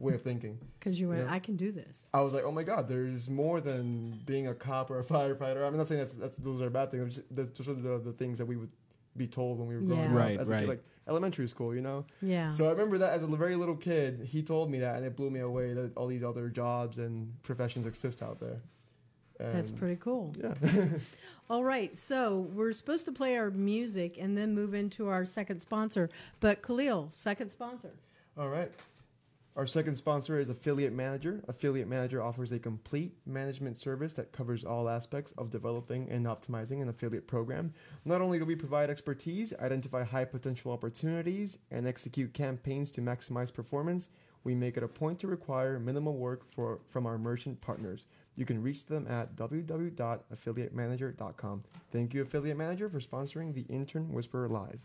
[0.00, 0.58] way of thinking.
[0.78, 1.32] Because you went, Yeah.
[1.32, 2.08] I can do this.
[2.14, 5.66] I was like, oh my god, there's more than being a cop or a firefighter.
[5.66, 7.16] I'm not saying that's, that's those are bad things.
[7.16, 8.70] Just, that's just the, the things that we would
[9.16, 10.08] be told when we were growing Yeah.
[10.10, 10.60] up Right, as a right.
[10.60, 12.04] kid, like elementary school, you know.
[12.22, 12.50] Yeah.
[12.50, 15.16] So I remember that as a very little kid, he told me that, and it
[15.16, 18.60] blew me away that all these other jobs and professions exist out there.
[19.38, 20.34] That's pretty cool.
[20.38, 20.52] Yeah.
[21.48, 25.60] All right, so we're supposed to play our music and then move into our second
[25.60, 26.10] sponsor.
[26.40, 27.90] But Kahlil, second sponsor.
[28.36, 28.70] All right.
[29.60, 31.42] Our second sponsor is Affiliate Manager.
[31.46, 36.80] Affiliate Manager offers a complete management service that covers all aspects of developing and optimizing
[36.80, 37.74] an affiliate program.
[38.06, 43.52] Not only do we provide expertise, identify high potential opportunities, and execute campaigns to maximize
[43.52, 44.08] performance,
[44.44, 48.06] we make it a point to require minimal work for, from our merchant partners.
[48.36, 51.64] You can reach them at www.affiliatemanager.com.
[51.92, 54.80] Thank you, Affiliate Manager, for sponsoring the Intern Whisperer Live.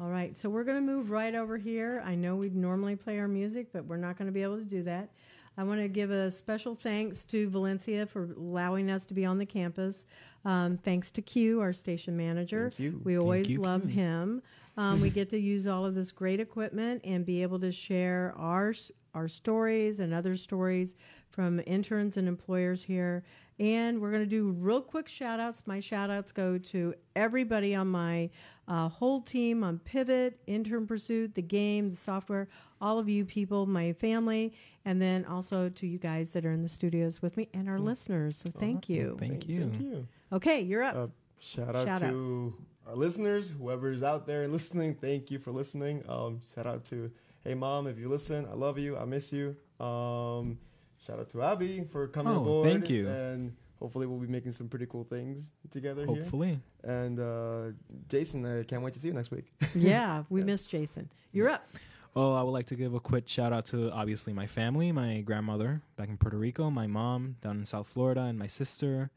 [0.00, 2.02] All right, so we're going to move right over here.
[2.06, 4.64] I know we'd normally play our music, but we're not going to be able to
[4.64, 5.10] do that.
[5.58, 9.36] I want to give a special thanks to Valencia for allowing us to be on
[9.36, 10.06] the campus.
[10.46, 12.70] Um, thanks to Q, our station manager.
[12.70, 13.00] Thank you.
[13.04, 13.90] We always you, love Q.
[13.90, 14.42] him.
[14.78, 18.32] Um, we get to use all of this great equipment and be able to share
[18.38, 18.72] our
[19.14, 20.94] our stories and other stories
[21.30, 23.24] from interns and employers here.
[23.60, 25.62] And we're going to do real quick shout outs.
[25.66, 28.30] My shout outs go to everybody on my
[28.66, 32.48] uh, whole team on Pivot, Intern Pursuit, the game, the software,
[32.80, 34.54] all of you people, my family,
[34.86, 37.78] and then also to you guys that are in the studios with me and our
[37.78, 38.38] listeners.
[38.38, 39.16] So thank you.
[39.20, 39.60] Thank you.
[39.60, 40.08] Thank you.
[40.32, 40.96] Okay, you're up.
[40.96, 41.06] Uh,
[41.38, 42.54] shout out Shout to
[42.86, 44.94] our listeners, whoever's out there listening.
[44.94, 46.02] Thank you for listening.
[46.08, 47.10] Um, shout out to
[47.44, 48.96] Hey Mom, if you listen, I love you.
[48.96, 49.56] I miss you.
[49.84, 50.58] Um,
[51.06, 52.68] shout out to Abby for coming Oh, aboard.
[52.68, 53.08] thank you.
[53.08, 56.16] And hopefully we'll be making some pretty cool things together here.
[56.22, 56.60] Hopefully.
[56.84, 57.72] And uh,
[58.08, 59.52] Jason, I can't wait to see you next week.
[59.74, 61.10] yeah, we miss Jason.
[61.32, 61.66] You're up.
[62.16, 65.20] Oh, I would like to give a quick shout out to obviously my family, my
[65.20, 69.10] grandmother back in Puerto Rico, my mom down in South Florida, and my sister,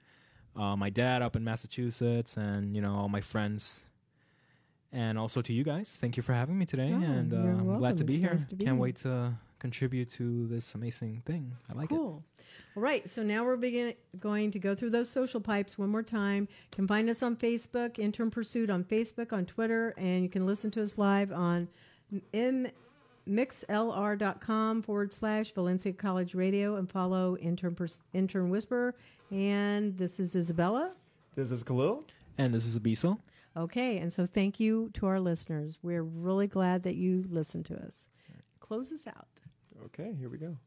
[0.56, 3.90] uh, my dad up in Massachusetts, and you know all my friends,
[4.92, 5.98] and also to you guys.
[6.00, 7.98] Thank you for having me today, Oh, and uh, I'm glad welcome.
[7.98, 8.30] to be It's here.
[8.30, 8.82] nice to be Can't here.
[8.82, 9.34] wait to
[9.68, 11.50] contribute to this amazing thing.
[11.70, 11.96] I like it.
[11.96, 12.22] cool.
[12.76, 16.04] All right, so now we're begin- going to go through those social pipes one more
[16.04, 16.50] time.
[16.52, 20.46] You can find us on Facebook, Intern Pursuit on Facebook, on Twitter, and you can
[20.46, 21.70] listen to us live on
[22.34, 22.68] m-
[23.30, 28.96] mixlr.com forward slash Valencia College Radio and follow Intern, Purs- Intern Whisperer.
[29.32, 30.92] And this is Isabella.
[31.36, 32.04] This is Kahlil.
[32.38, 33.18] And this is Abiso.
[33.56, 35.78] Okay, and so thank you to our listeners.
[35.82, 38.10] We're really glad that you listened to us.
[38.60, 39.28] Close us out.
[39.82, 40.58] Okay, here we go.